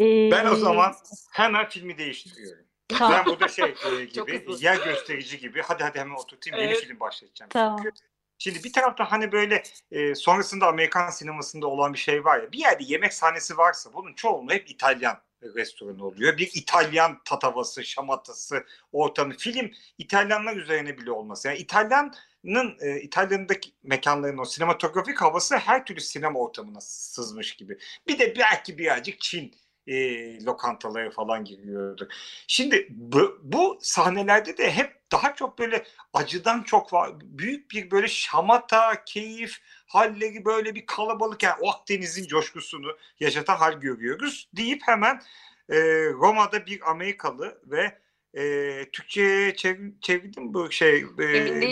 E, 0.00 0.30
Ben 0.30 0.46
o 0.46 0.54
zaman 0.56 0.92
hemen 1.32 1.68
filmi 1.68 1.98
değiştiriyorum. 1.98 2.64
tamam, 2.88 3.12
Ben 3.26 3.26
burada 3.26 3.48
şey 3.48 3.64
e, 3.64 4.04
gibi 4.12 4.44
yer 4.60 4.76
gösterici 4.84 5.38
gibi 5.38 5.62
hadi 5.62 5.82
hadi 5.82 5.98
hemen 5.98 6.14
oturtayım 6.14 6.58
yeni 6.58 6.70
Evet. 6.72 6.84
film 6.84 7.00
başlatacağım. 7.00 7.48
tamam. 7.48 7.78
Çünkü 7.82 7.96
Şimdi 8.38 8.64
bir 8.64 8.72
tarafta 8.72 9.12
hani 9.12 9.32
böyle 9.32 9.62
e, 9.90 10.14
sonrasında 10.14 10.66
Amerikan 10.66 11.10
sinemasında 11.10 11.66
olan 11.66 11.92
bir 11.92 11.98
şey 11.98 12.24
var 12.24 12.42
ya 12.42 12.52
bir 12.52 12.58
yerde 12.58 12.84
yemek 12.86 13.14
sahnesi 13.14 13.56
varsa 13.56 13.92
bunun 13.92 14.14
çoğunluğu 14.14 14.52
hep 14.52 14.70
İtalyan 14.70 15.18
restoranı 15.42 16.06
oluyor. 16.06 16.38
Bir 16.38 16.50
İtalyan 16.54 17.20
tatavası, 17.24 17.84
şamatası, 17.84 18.64
ortamı. 18.92 19.34
Film 19.36 19.70
İtalyanlar 19.98 20.56
üzerine 20.56 20.98
bile 20.98 21.10
olması. 21.10 21.48
Yani 21.48 21.58
İtalyanın, 21.58 22.76
e, 22.80 23.00
İtalya'daki 23.00 23.72
mekanların 23.82 24.38
o 24.38 24.44
sinematografik 24.44 25.22
havası 25.22 25.56
her 25.56 25.84
türlü 25.84 26.00
sinema 26.00 26.38
ortamına 26.38 26.80
sızmış 26.80 27.56
gibi. 27.56 27.78
Bir 28.08 28.18
de 28.18 28.36
belki 28.36 28.78
birazcık 28.78 29.20
Çin 29.20 29.54
e, 29.88 30.44
lokantaları 30.44 31.10
falan 31.10 31.44
giriyordu. 31.44 32.08
Şimdi 32.46 32.86
bu, 32.90 33.38
bu 33.42 33.78
sahnelerde 33.82 34.56
de 34.56 34.70
hep 34.70 34.98
daha 35.12 35.34
çok 35.34 35.58
böyle 35.58 35.84
acıdan 36.12 36.62
çok 36.62 36.92
var. 36.92 37.10
Büyük 37.20 37.70
bir 37.70 37.90
böyle 37.90 38.08
şamata, 38.08 39.04
keyif 39.04 39.58
halleri 39.86 40.44
böyle 40.44 40.74
bir 40.74 40.86
kalabalık 40.86 41.42
yani 41.42 41.56
o 41.60 41.70
Akdeniz'in 41.70 42.26
coşkusunu 42.26 42.96
yaşatan 43.20 43.56
hal 43.56 43.72
görüyoruz 43.72 44.48
deyip 44.56 44.82
hemen 44.84 45.22
e, 45.68 45.76
Roma'da 46.12 46.66
bir 46.66 46.90
Amerikalı 46.90 47.62
ve 47.66 47.98
e, 48.34 48.84
Türkçe'ye 48.92 49.50
çev- 49.50 50.00
çevirdim 50.00 50.54
bu 50.54 50.70
şey 50.70 50.98
e, 50.98 51.24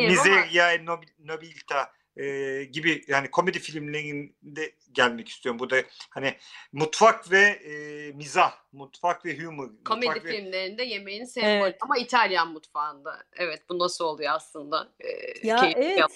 Miseria 0.08 0.74
Nob- 0.74 1.08
Nobilta 1.18 1.92
e, 2.16 2.64
gibi 2.64 3.04
yani 3.08 3.30
komedi 3.30 3.58
filmlerinde 3.58 4.72
gelmek 4.92 5.28
istiyorum. 5.28 5.58
Bu 5.58 5.70
da 5.70 5.76
hani 6.10 6.34
mutfak 6.72 7.30
ve 7.30 7.40
e, 7.42 8.12
mizah, 8.12 8.52
mutfak 8.72 9.24
ve 9.26 9.38
humor. 9.38 9.68
komedi 9.84 10.06
mutfak 10.06 10.24
ve- 10.24 10.30
filmlerinde 10.36 10.82
yemeğin 10.82 11.24
sembolü 11.24 11.50
Evet. 11.50 11.76
ama 11.80 11.98
İtalyan 11.98 12.52
mutfağında. 12.52 13.16
Evet 13.36 13.62
bu 13.70 13.78
nasıl 13.78 14.04
oluyor 14.04 14.32
aslında? 14.34 14.88
E, 15.00 15.08
Ya 15.48 15.72
evet. 15.76 15.98
yap- 15.98 16.10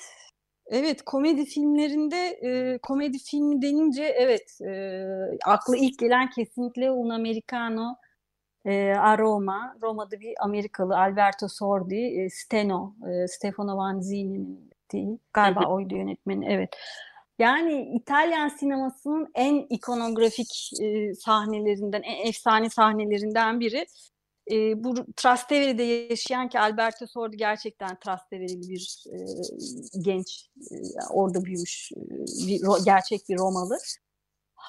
Evet 0.73 1.03
komedi 1.03 1.45
filmlerinde 1.45 2.17
e, 2.43 2.79
komedi 2.79 3.19
filmi 3.19 3.63
denince 3.63 4.05
evet 4.05 4.59
e, 4.61 5.03
aklı 5.45 5.77
ilk 5.77 5.99
gelen 5.99 6.31
kesinlikle 6.31 6.91
Un 6.91 7.11
Americano 7.11 7.97
e, 8.65 8.95
a 8.95 9.19
Roma. 9.19 9.77
Roma'da 9.83 10.21
bir 10.21 10.35
Amerikalı 10.41 10.99
Alberto 10.99 11.49
Sordi, 11.49 11.97
e, 12.21 12.31
Steno, 12.31 12.95
e, 13.11 13.29
Stefano 13.29 13.77
Vanzini'nin 13.77 14.70
değil. 14.93 15.19
Galiba 15.33 15.67
oydu 15.67 15.95
yönetmeni 15.95 16.47
evet. 16.49 16.71
Yani 17.39 17.93
İtalyan 17.97 18.49
sinemasının 18.49 19.29
en 19.35 19.67
ikonografik 19.71 20.71
e, 20.83 21.15
sahnelerinden, 21.15 22.03
en 22.03 22.27
efsane 22.27 22.71
sahnelerinden 22.71 23.61
biri. 23.61 23.87
E, 24.51 24.85
bu 24.85 24.95
Trastevere'de 25.17 25.83
yaşayan 25.83 26.49
ki 26.49 26.61
Alberto 26.61 27.07
Sordi 27.07 27.37
gerçekten 27.37 27.99
Trastevereli 28.05 28.69
bir 28.69 29.05
e, 29.13 29.17
genç, 30.01 30.49
e, 30.71 30.77
orada 31.11 31.45
büyümüş 31.45 31.93
e, 31.93 32.01
bir 32.47 32.85
gerçek 32.85 33.21
bir 33.29 33.39
Romalı. 33.39 33.79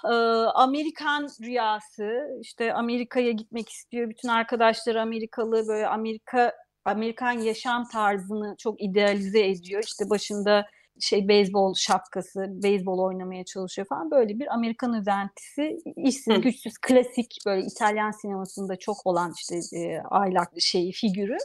E, 0.05 0.13
Amerikan 0.53 1.29
rüyası, 1.41 2.38
işte 2.41 2.73
Amerika'ya 2.73 3.31
gitmek 3.31 3.69
istiyor. 3.69 4.10
Bütün 4.10 4.27
arkadaşları 4.27 5.01
Amerikalı, 5.01 5.67
böyle 5.67 5.88
Amerika 5.88 6.53
Amerikan 6.86 7.32
yaşam 7.32 7.88
tarzını 7.88 8.56
çok 8.58 8.84
idealize 8.84 9.48
ediyor. 9.48 9.84
İşte 9.84 10.10
başında 10.10 10.65
şey 11.00 11.28
beyzbol 11.28 11.74
şapkası, 11.74 12.46
beyzbol 12.63 13.00
oynamaya 13.00 13.46
çalışıyor 13.46 13.88
falan. 13.88 14.12
Böyle 14.12 14.39
bir 14.39 14.54
Amerikan 14.54 14.94
özentisi, 15.00 15.78
işsiz 15.98 16.34
Hı. 16.36 16.41
güçsüz, 16.41 16.74
klasik 16.82 17.38
böyle 17.46 17.65
İtalyan 17.65 18.12
sinemasında 18.12 18.76
çok 18.76 18.98
olan 19.06 19.34
işte 19.38 19.78
e, 19.80 20.00
aylak 20.10 20.50
şeyi, 20.60 20.91
figürü. 20.91 21.38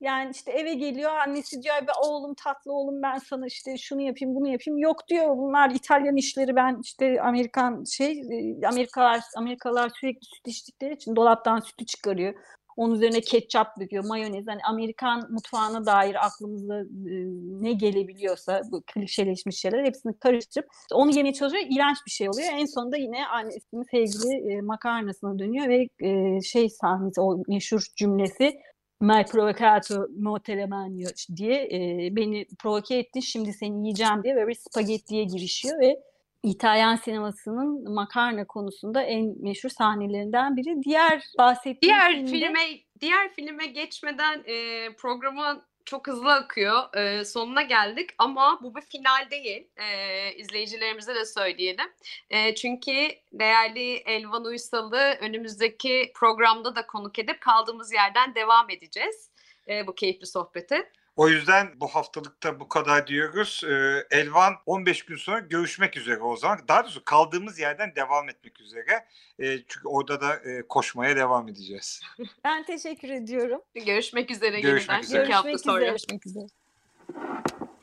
Yani 0.00 0.30
işte 0.30 0.52
eve 0.52 0.74
geliyor 0.74 1.10
annesi 1.10 1.62
diyor 1.62 1.74
"Ay 1.74 1.86
be 1.86 1.92
oğlum 2.04 2.34
tatlı 2.34 2.72
oğlum 2.72 3.02
ben 3.02 3.18
sana 3.18 3.46
işte 3.46 3.78
şunu 3.78 4.00
yapayım 4.00 4.34
bunu 4.34 4.48
yapayım. 4.48 4.78
Yok 4.78 5.08
diyor 5.08 5.36
bunlar 5.36 5.70
İtalyan 5.70 6.16
işleri 6.16 6.56
ben 6.56 6.80
işte 6.84 7.22
Amerikan 7.22 7.84
şey 7.84 8.10
e, 8.20 8.66
Amerikalılar 8.66 9.20
Amerikalılar 9.36 9.90
sürekli 10.00 10.26
süt 10.26 10.48
içtikleri 10.48 10.94
için 10.94 11.16
dolaptan 11.16 11.60
sütü 11.60 11.86
çıkarıyor. 11.86 12.34
Onun 12.76 12.94
üzerine 12.94 13.20
ketçap 13.20 13.80
döküyor, 13.80 14.04
mayonez. 14.04 14.46
Hani 14.46 14.60
Amerikan 14.68 15.32
mutfağına 15.32 15.86
dair 15.86 16.26
aklımıza 16.26 16.80
e, 16.80 17.14
ne 17.62 17.72
gelebiliyorsa 17.72 18.62
bu 18.72 18.82
klişeleşmiş 18.86 19.56
şeyler 19.56 19.84
hepsini 19.84 20.18
karıştırıp 20.18 20.68
onu 20.92 21.16
yemeye 21.16 21.34
çalışıyor. 21.34 21.64
İğrenç 21.70 21.98
bir 22.06 22.10
şey 22.10 22.28
oluyor. 22.28 22.48
En 22.52 22.66
sonunda 22.66 22.96
yine 22.96 23.26
annesinin 23.26 23.82
sevgili 23.82 24.52
e, 24.52 24.60
makarnasına 24.60 25.38
dönüyor 25.38 25.68
ve 25.68 25.88
e, 26.00 26.40
şey 26.40 26.68
sahnesi 26.68 27.20
o 27.20 27.42
meşhur 27.48 27.86
cümlesi 27.96 28.52
Mai 29.00 29.24
provocato 29.24 30.06
mo 30.18 30.38
te 30.38 30.56
le 30.56 30.66
mangio 30.66 31.08
diye 31.36 31.68
beni 32.16 32.46
provoke 32.58 32.98
ettin 32.98 33.20
şimdi 33.20 33.52
seni 33.52 33.78
yiyeceğim 33.80 34.22
diye 34.24 34.36
böyle 34.36 34.54
spagettiye 34.54 35.24
girişiyor 35.24 35.80
ve 35.80 36.02
İtalyan 36.42 36.96
sinemasının 36.96 37.94
makarna 37.94 38.46
konusunda 38.46 39.02
en 39.02 39.34
meşhur 39.42 39.68
sahnelerinden 39.68 40.56
biri. 40.56 40.82
Diğer 40.84 41.22
bahsettiğim 41.38 41.94
Diğer 41.94 42.12
filmde- 42.12 42.30
filme 42.30 42.60
diğer 43.00 43.32
filme 43.32 43.66
geçmeden 43.66 44.42
e, 44.46 44.88
programın 44.96 45.62
çok 45.84 46.06
hızlı 46.06 46.32
akıyor. 46.32 46.96
E, 46.96 47.24
sonuna 47.24 47.62
geldik 47.62 48.10
ama 48.18 48.58
bu 48.62 48.74
bir 48.74 48.80
final 48.80 49.30
değil. 49.30 49.68
E, 49.76 49.86
izleyicilerimize 50.34 51.14
de 51.14 51.24
söyleyelim. 51.24 51.86
E, 52.30 52.54
çünkü 52.54 53.08
değerli 53.32 53.94
Elvan 53.94 54.44
Uysal'ı 54.44 55.16
önümüzdeki 55.20 56.12
programda 56.14 56.76
da 56.76 56.86
konuk 56.86 57.18
edip 57.18 57.40
kaldığımız 57.40 57.92
yerden 57.92 58.34
devam 58.34 58.70
edeceğiz. 58.70 59.30
E, 59.68 59.86
bu 59.86 59.94
keyifli 59.94 60.26
sohbeti. 60.26 60.82
O 61.16 61.28
yüzden 61.28 61.68
bu 61.80 61.88
haftalıkta 61.88 62.60
bu 62.60 62.68
kadar 62.68 63.06
diyoruz. 63.06 63.62
Ee, 63.64 64.04
Elvan 64.10 64.54
15 64.66 65.02
gün 65.04 65.16
sonra 65.16 65.38
görüşmek 65.38 65.96
üzere 65.96 66.20
o 66.22 66.36
zaman. 66.36 66.58
Daha 66.68 66.82
doğrusu 66.82 67.04
kaldığımız 67.04 67.58
yerden 67.58 67.92
devam 67.96 68.28
etmek 68.28 68.60
üzere. 68.60 69.06
Ee, 69.40 69.58
çünkü 69.68 69.88
orada 69.88 70.20
da 70.20 70.34
e, 70.36 70.62
koşmaya 70.68 71.16
devam 71.16 71.48
edeceğiz. 71.48 72.00
Ben 72.44 72.64
teşekkür 72.64 73.08
ediyorum. 73.08 73.60
Görüşmek 73.86 74.30
üzere 74.30 74.60
Görüşmek 74.60 74.88
yeniden. 74.90 75.02
üzere. 75.08 75.24
İki 75.24 75.32
hafta 75.32 75.48
Görüşmek 75.50 75.72
sonra. 75.72 75.78
üzere. 75.80 75.90
Görüşmek 75.90 76.26
üzere. 76.26 76.46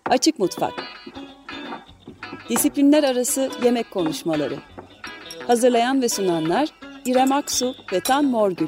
Açık 0.06 0.40
Mutfak 0.40 0.74
Disiplinler 2.50 3.04
Arası 3.04 3.52
Yemek 3.64 3.92
Konuşmaları 3.92 4.60
Hazırlayan 5.48 6.02
ve 6.02 6.10
sunanlar 6.10 6.70
İrem 7.06 7.32
Aksu 7.32 7.76
ve 7.94 8.00
Tan 8.00 8.26
Morgül 8.26 8.68